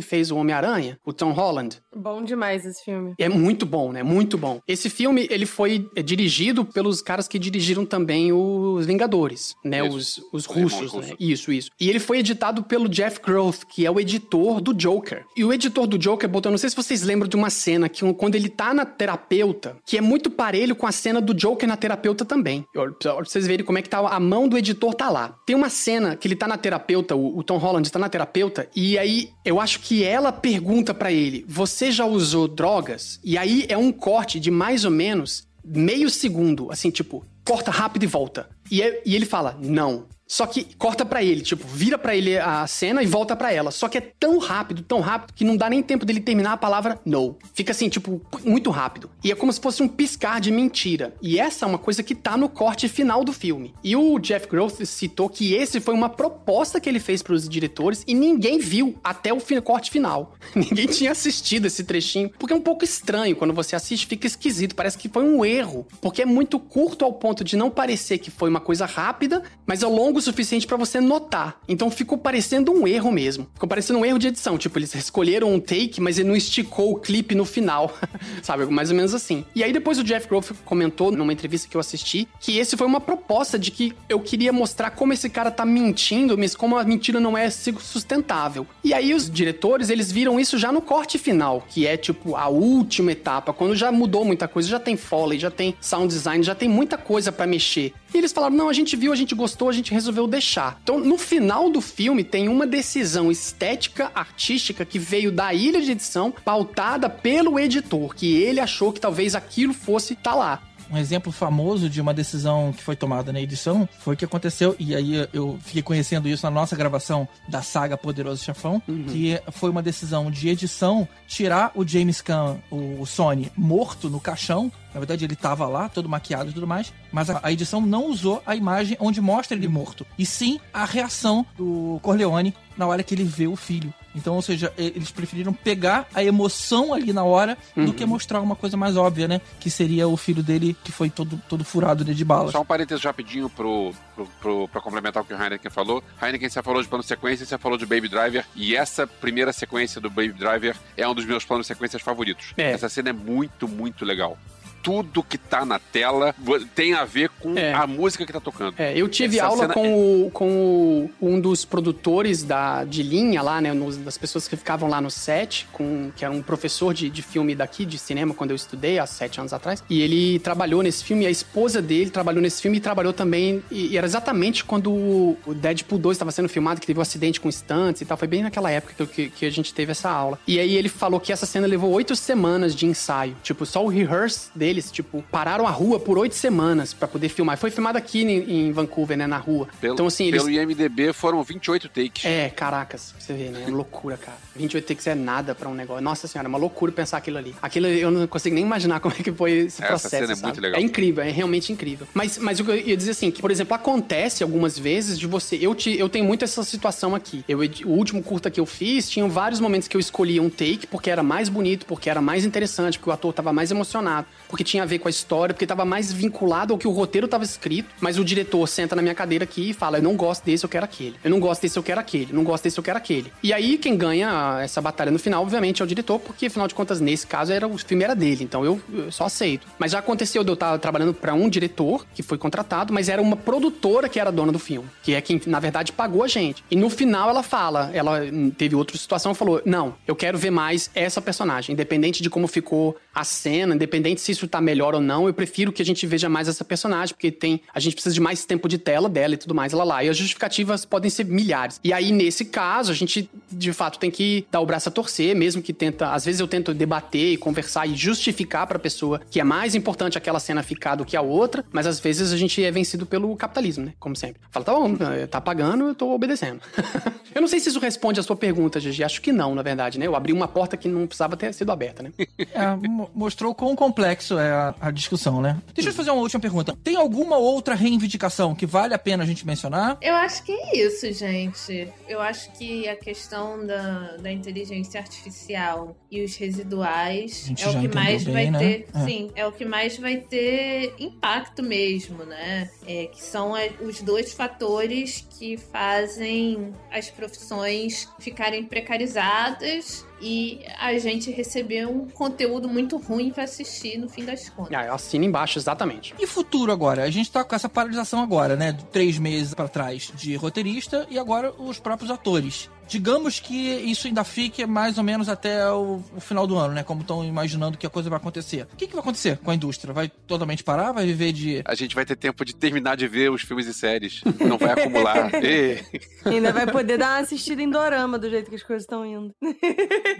[0.00, 1.82] fez o Homem-Aranha, o Tom Holland.
[1.92, 3.14] Bom demais esse filme filme.
[3.18, 4.02] É muito bom, né?
[4.02, 4.60] Muito bom.
[4.66, 9.86] Esse filme, ele foi é, dirigido pelos caras que dirigiram também os Vingadores, né?
[9.86, 10.28] Isso.
[10.32, 11.14] Os, os russos, né?
[11.18, 11.70] Isso, isso.
[11.80, 15.24] E ele foi editado pelo Jeff Groth, que é o editor do Joker.
[15.36, 18.04] E o editor do Joker botou, não sei se vocês lembram de uma cena que
[18.04, 21.68] um- quando ele tá na terapeuta, que é muito parelho com a cena do Joker
[21.68, 22.64] na terapeuta também.
[22.76, 25.36] Olha, Pra vocês verem como é que tá a mão do editor tá lá.
[25.46, 28.68] Tem uma cena que ele tá na terapeuta, o, o Tom Holland tá na terapeuta,
[28.74, 32.46] e aí eu acho que ela pergunta pra ele: "Você já usou
[32.82, 37.70] drogas?" E aí é um corte de mais ou menos meio segundo, assim, tipo, corta
[37.70, 38.48] rápido e volta.
[38.70, 40.06] E, é- e ele fala: "Não".
[40.32, 43.70] Só que corta pra ele, tipo, vira pra ele a cena e volta pra ela.
[43.70, 46.56] Só que é tão rápido, tão rápido, que não dá nem tempo dele terminar a
[46.56, 47.36] palavra no.
[47.52, 49.10] Fica assim, tipo, muito rápido.
[49.22, 51.14] E é como se fosse um piscar de mentira.
[51.20, 53.74] E essa é uma coisa que tá no corte final do filme.
[53.84, 58.02] E o Jeff Groth citou que esse foi uma proposta que ele fez pros diretores
[58.06, 60.34] e ninguém viu até o corte final.
[60.56, 63.36] ninguém tinha assistido esse trechinho, porque é um pouco estranho.
[63.36, 64.74] Quando você assiste, fica esquisito.
[64.74, 65.86] Parece que foi um erro.
[66.00, 69.82] Porque é muito curto ao ponto de não parecer que foi uma coisa rápida, mas
[69.82, 71.60] é longo suficiente pra você notar.
[71.68, 73.46] Então ficou parecendo um erro mesmo.
[73.54, 74.56] Ficou parecendo um erro de edição.
[74.56, 77.96] Tipo, eles escolheram um take, mas ele não esticou o clipe no final.
[78.42, 78.66] Sabe?
[78.66, 79.44] Mais ou menos assim.
[79.54, 82.86] E aí depois o Jeff Groff comentou numa entrevista que eu assisti que esse foi
[82.86, 86.84] uma proposta de que eu queria mostrar como esse cara tá mentindo, mas como a
[86.84, 88.66] mentira não é sustentável.
[88.82, 92.48] E aí os diretores, eles viram isso já no corte final, que é tipo a
[92.48, 96.54] última etapa, quando já mudou muita coisa, já tem foley, já tem sound design, já
[96.54, 97.92] tem muita coisa pra mexer.
[98.14, 100.78] E eles falaram: "Não, a gente viu, a gente gostou, a gente resolveu deixar".
[100.82, 105.92] Então, no final do filme tem uma decisão estética, artística que veio da ilha de
[105.92, 110.62] edição, pautada pelo editor, que ele achou que talvez aquilo fosse tá lá.
[110.92, 114.76] Um exemplo famoso de uma decisão que foi tomada na edição foi o que aconteceu,
[114.78, 119.70] e aí eu fiquei conhecendo isso na nossa gravação da saga Poderoso Chefão, que foi
[119.70, 124.70] uma decisão de edição tirar o James Caan, o, Sony, morto no caixão.
[124.92, 128.10] Na verdade, ele tava lá, todo maquiado e tudo mais, mas a, a edição não
[128.10, 133.02] usou a imagem onde mostra ele morto, e sim a reação do Corleone na hora
[133.02, 133.94] que ele vê o filho.
[134.14, 138.56] Então, ou seja, eles preferiram pegar a emoção ali na hora do que mostrar uma
[138.56, 139.40] coisa mais óbvia, né?
[139.58, 142.52] Que seria o filho dele que foi todo, todo furado né, de balas.
[142.52, 146.02] Só um parênteses rapidinho pro, pro, pro, pra complementar o que o Heineken falou.
[146.20, 150.00] Heineken, você falou de plano sequência, você falou de Baby Driver, e essa primeira sequência
[150.00, 152.52] do Baby Driver é um dos meus planos sequências favoritos.
[152.56, 152.72] É.
[152.72, 154.38] Essa cena é muito, muito legal.
[154.82, 156.34] Tudo que tá na tela
[156.74, 157.72] tem a ver com É.
[157.72, 158.74] a música que tá tocando.
[158.78, 163.42] É, eu tive Essa aula com, o, com o- um dos produtores da, de linha
[163.42, 163.72] lá, né?
[163.72, 167.22] nos- das pessoas que ficavam lá no set, com, que era um professor de, de
[167.22, 169.82] filme daqui, de cinema, quando eu estudei, há sete anos atrás.
[169.88, 173.62] E ele trabalhou nesse filme, a esposa dele trabalhou nesse filme e trabalhou também.
[173.70, 177.40] E, e era exatamente quando o, Deadpool 2 estava sendo filmado, que teve um acidente
[177.40, 178.16] com estantes e tal.
[178.16, 180.38] Foi bem naquela época que, que, que a gente teve essa aula.
[180.46, 183.36] E aí ele falou que essa cena levou oito semanas de ensaio.
[183.42, 187.58] Tipo, só o rehearse deles, tipo, pararam a rua por oito semanas pra poder filmar.
[187.58, 189.26] Foi filmado aqui em, em Vancouver, né?
[189.26, 189.68] Na rua.
[189.80, 190.42] Pelo, então, assim, eles.
[190.42, 192.24] pelo IMDB foram 28 takes.
[192.24, 193.64] É, caracas, você vê, né?
[193.66, 194.38] É loucura, cara.
[194.56, 196.02] 28 takes é nada pra um negócio.
[196.02, 197.54] Nossa senhora, é uma loucura pensar aquilo ali.
[197.60, 200.16] Aquilo eu não consigo nem imaginar como é que foi esse Essa processo.
[200.16, 200.46] cena é sabe?
[200.46, 200.80] muito legal.
[200.80, 202.06] É incrível, é realmente incrível.
[202.14, 205.56] Mas, mas eu ia dizer assim, que, por exemplo, acontece algumas vezes de você.
[205.60, 207.44] Eu, te, eu tenho muito essa situação aqui.
[207.48, 210.86] Eu, o último curta que eu fiz, tinham vários momentos que eu escolhia um take
[210.86, 214.61] porque era mais bonito, porque era mais interessante, porque o ator tava mais emocionado, porque
[214.64, 217.44] tinha a ver com a história, porque tava mais vinculado ao que o roteiro tava
[217.44, 217.88] escrito.
[218.00, 220.68] Mas o diretor senta na minha cadeira aqui e fala: Eu não gosto desse, eu
[220.68, 221.16] quero aquele.
[221.22, 222.30] Eu não gosto desse, eu quero aquele.
[222.30, 223.32] Eu não gosto desse, eu quero aquele.
[223.42, 226.74] E aí, quem ganha essa batalha no final, obviamente, é o diretor, porque afinal de
[226.74, 228.44] contas, nesse caso, era, o filme era dele.
[228.44, 229.66] Então eu, eu só aceito.
[229.78, 233.20] Mas já aconteceu de eu estar trabalhando pra um diretor que foi contratado, mas era
[233.20, 236.64] uma produtora que era dona do filme, que é quem, na verdade, pagou a gente.
[236.70, 240.50] E no final ela fala, ela hum, teve outra situação, falou: Não, eu quero ver
[240.50, 245.00] mais essa personagem, independente de como ficou a cena, independente se isso tá melhor ou
[245.00, 247.60] não, eu prefiro que a gente veja mais essa personagem, porque tem.
[247.74, 250.04] A gente precisa de mais tempo de tela dela e tudo mais, lá lá.
[250.04, 251.80] E as justificativas podem ser milhares.
[251.82, 255.34] E aí, nesse caso, a gente, de fato, tem que dar o braço a torcer,
[255.34, 256.10] mesmo que tenta.
[256.12, 260.18] Às vezes eu tento debater e conversar e justificar pra pessoa que é mais importante
[260.18, 263.34] aquela cena ficar do que a outra, mas às vezes a gente é vencido pelo
[263.36, 263.92] capitalismo, né?
[263.98, 264.40] Como sempre.
[264.50, 264.94] Fala, tá bom,
[265.30, 266.60] tá pagando, eu tô obedecendo.
[267.34, 269.02] eu não sei se isso responde a sua pergunta, Gigi.
[269.02, 270.06] Acho que não, na verdade, né?
[270.06, 272.12] Eu abri uma porta que não precisava ter sido aberta, né?
[272.54, 275.60] É, mo- mostrou quão complexo é a, a discussão, né?
[275.74, 276.76] Deixa eu fazer uma última pergunta.
[276.82, 279.98] Tem alguma outra reivindicação que vale a pena a gente mencionar?
[280.00, 281.88] Eu acho que é isso, gente.
[282.08, 287.94] Eu acho que a questão da, da inteligência artificial e os residuais é o que
[287.94, 288.58] mais bem, vai né?
[288.58, 288.88] ter.
[288.94, 289.04] É.
[289.04, 292.70] Sim, é o que mais vai ter impacto mesmo, né?
[292.86, 300.96] É, que são é, os dois fatores que fazem as profissões ficarem precarizadas e a
[300.98, 304.72] gente receber um conteúdo muito ruim pra assistir no fim das contas.
[304.72, 306.14] Ah, eu assino embaixo, exatamente.
[306.18, 307.02] E futuro agora?
[307.02, 308.72] A gente tá com essa paralisação agora, né?
[308.72, 312.70] De Três meses pra trás de roteirista e agora os próprios atores.
[312.88, 316.82] Digamos que isso ainda fique mais ou menos até o, o final do ano, né?
[316.82, 318.66] Como estão imaginando que a coisa vai acontecer.
[318.72, 319.94] O que, que vai acontecer com a indústria?
[319.94, 320.92] Vai totalmente parar?
[320.92, 321.62] Vai viver de.
[321.64, 324.22] A gente vai ter tempo de terminar de ver os filmes e séries.
[324.40, 325.32] Não vai acumular.
[325.34, 325.82] Ê.
[326.24, 329.32] Ainda vai poder dar uma assistida em dorama do jeito que as coisas estão indo.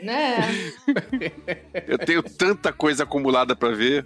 [0.02, 0.72] Né?
[1.86, 4.04] Eu tenho tanta coisa acumulada pra ver.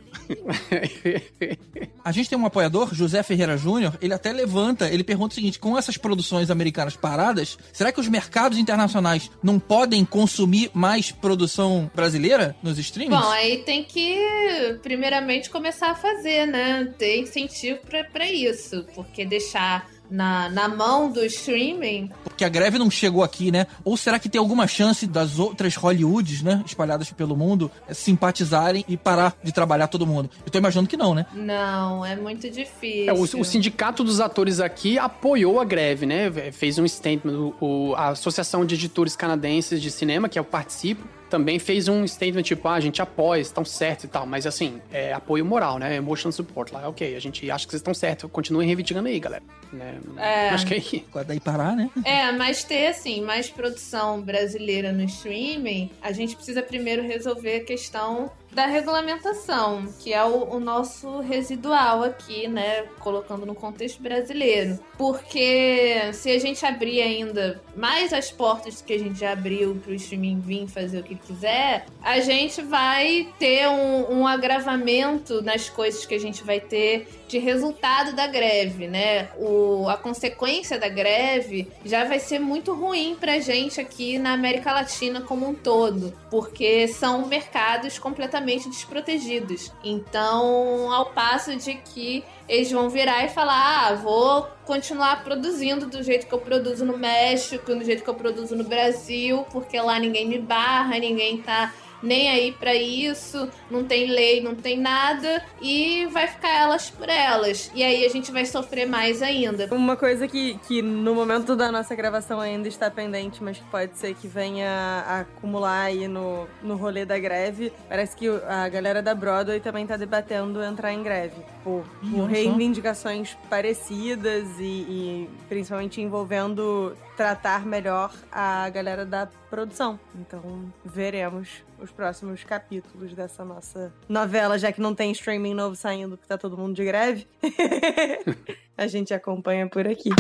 [2.04, 5.58] A gente tem um apoiador, José Ferreira Júnior, ele até levanta, ele pergunta o seguinte:
[5.58, 11.90] com essas produções americanas paradas, será que os mercados internacionais não podem consumir mais produção
[11.94, 13.16] brasileira nos streams?
[13.16, 16.94] Bom, aí tem que, primeiramente, começar a fazer, né?
[16.98, 17.80] Ter incentivo
[18.12, 18.84] pra isso.
[18.94, 22.10] Porque deixar na, na mão do streaming.
[22.24, 23.66] Porque a greve não chegou aqui, né?
[23.84, 28.84] Ou será que tem alguma chance das outras Hollywoods, né, espalhadas pelo mundo, eh, simpatizarem
[28.88, 30.30] e parar de trabalhar todo mundo?
[30.44, 31.26] Eu tô imaginando que não, né?
[31.34, 33.08] Não, é muito difícil.
[33.08, 36.30] É, o, o sindicato dos atores aqui apoiou a greve, né?
[36.52, 37.32] Fez um statement.
[37.60, 42.06] O, o- a Associação de Editores Canadenses de Cinema, que eu participo, também fez um
[42.06, 44.26] statement tipo, ah, a gente apoia, estão certos e tal.
[44.26, 45.96] Mas assim, é apoio moral, né?
[45.96, 46.88] Emotional support lá.
[46.88, 48.30] Ok, a gente acha que vocês estão certos.
[48.30, 49.42] Continuem reivindicando aí, galera.
[49.72, 49.98] Né?
[50.16, 50.48] É.
[50.50, 51.04] Acho que é aí.
[51.26, 51.90] Daí parar, né?
[52.04, 57.64] É, mas ter, assim, mais produção brasileira no streaming, a gente precisa primeiro resolver a
[57.64, 62.84] questão da regulamentação, que é o, o nosso residual aqui, né?
[63.00, 64.78] Colocando no contexto brasileiro.
[64.96, 69.92] Porque se a gente abrir ainda mais as portas que a gente já abriu pro
[69.92, 76.06] streaming vir fazer o que quiser, a gente vai ter um, um agravamento nas coisas
[76.06, 79.28] que a gente vai ter de resultado da greve, né?
[79.36, 84.72] O, a consequência da greve já vai ser muito ruim pra gente aqui na América
[84.72, 89.72] Latina como um todo, porque são mercados completamente desprotegidos.
[89.82, 96.02] Então, ao passo de que eles vão virar e falar: ah, vou continuar produzindo do
[96.02, 99.98] jeito que eu produzo no México, do jeito que eu produzo no Brasil, porque lá
[99.98, 105.42] ninguém me barra, ninguém tá nem aí pra isso, não tem lei, não tem nada,
[105.60, 107.70] e vai ficar elas por elas.
[107.74, 109.68] E aí a gente vai sofrer mais ainda.
[109.74, 113.96] Uma coisa que, que no momento da nossa gravação ainda está pendente, mas que pode
[113.98, 114.68] ser que venha
[115.06, 119.86] a acumular aí no, no rolê da greve, parece que a galera da Broadway também
[119.86, 121.36] tá debatendo entrar em greve.
[121.62, 129.98] Por, por reivindicações parecidas e, e principalmente envolvendo tratar melhor a galera da produção.
[130.14, 136.16] Então veremos os próximos capítulos dessa nossa novela, já que não tem streaming novo saindo,
[136.16, 137.26] porque tá todo mundo de greve.
[138.76, 140.10] a gente acompanha por aqui.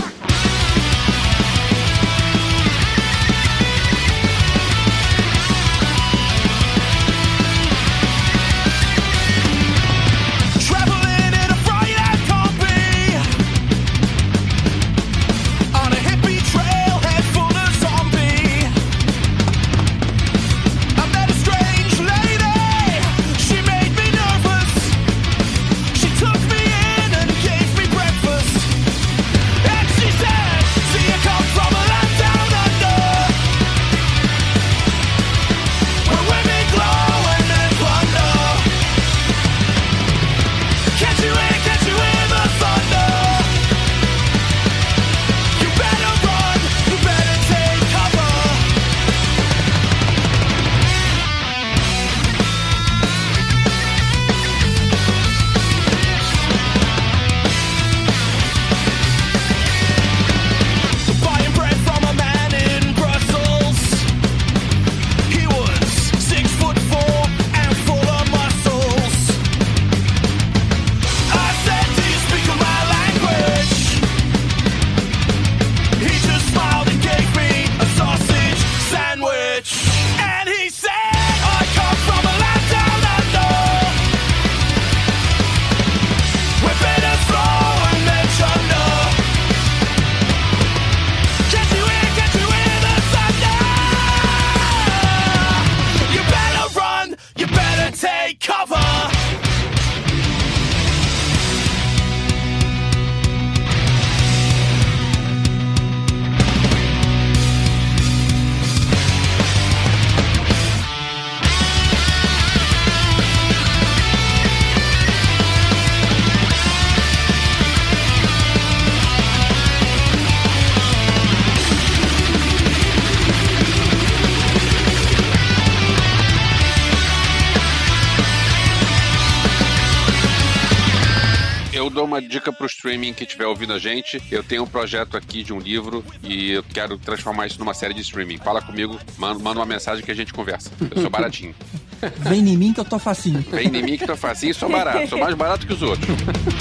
[132.46, 134.22] Dica pro streaming que estiver ouvindo a gente.
[134.30, 137.94] Eu tenho um projeto aqui de um livro e eu quero transformar isso numa série
[137.94, 138.38] de streaming.
[138.38, 140.70] Fala comigo, manda, manda uma mensagem que a gente conversa.
[140.94, 141.54] Eu sou baratinho.
[142.28, 143.40] Vem em mim que eu tô facinho.
[143.50, 145.08] Vem em mim que tô facinho e sou barato.
[145.08, 146.06] Sou mais barato que os outros.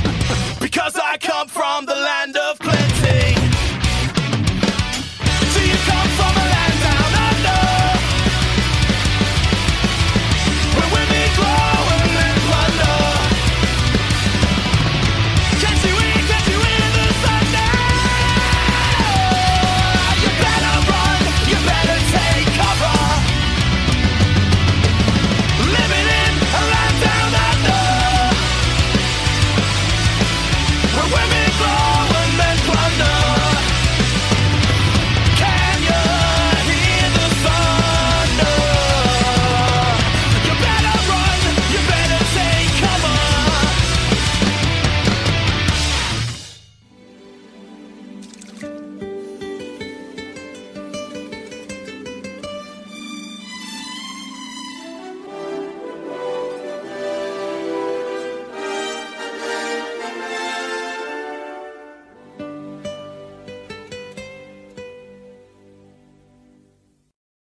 [0.59, 3.35] Because I come from the land of plenty.
[5.53, 6.54] Do you come from a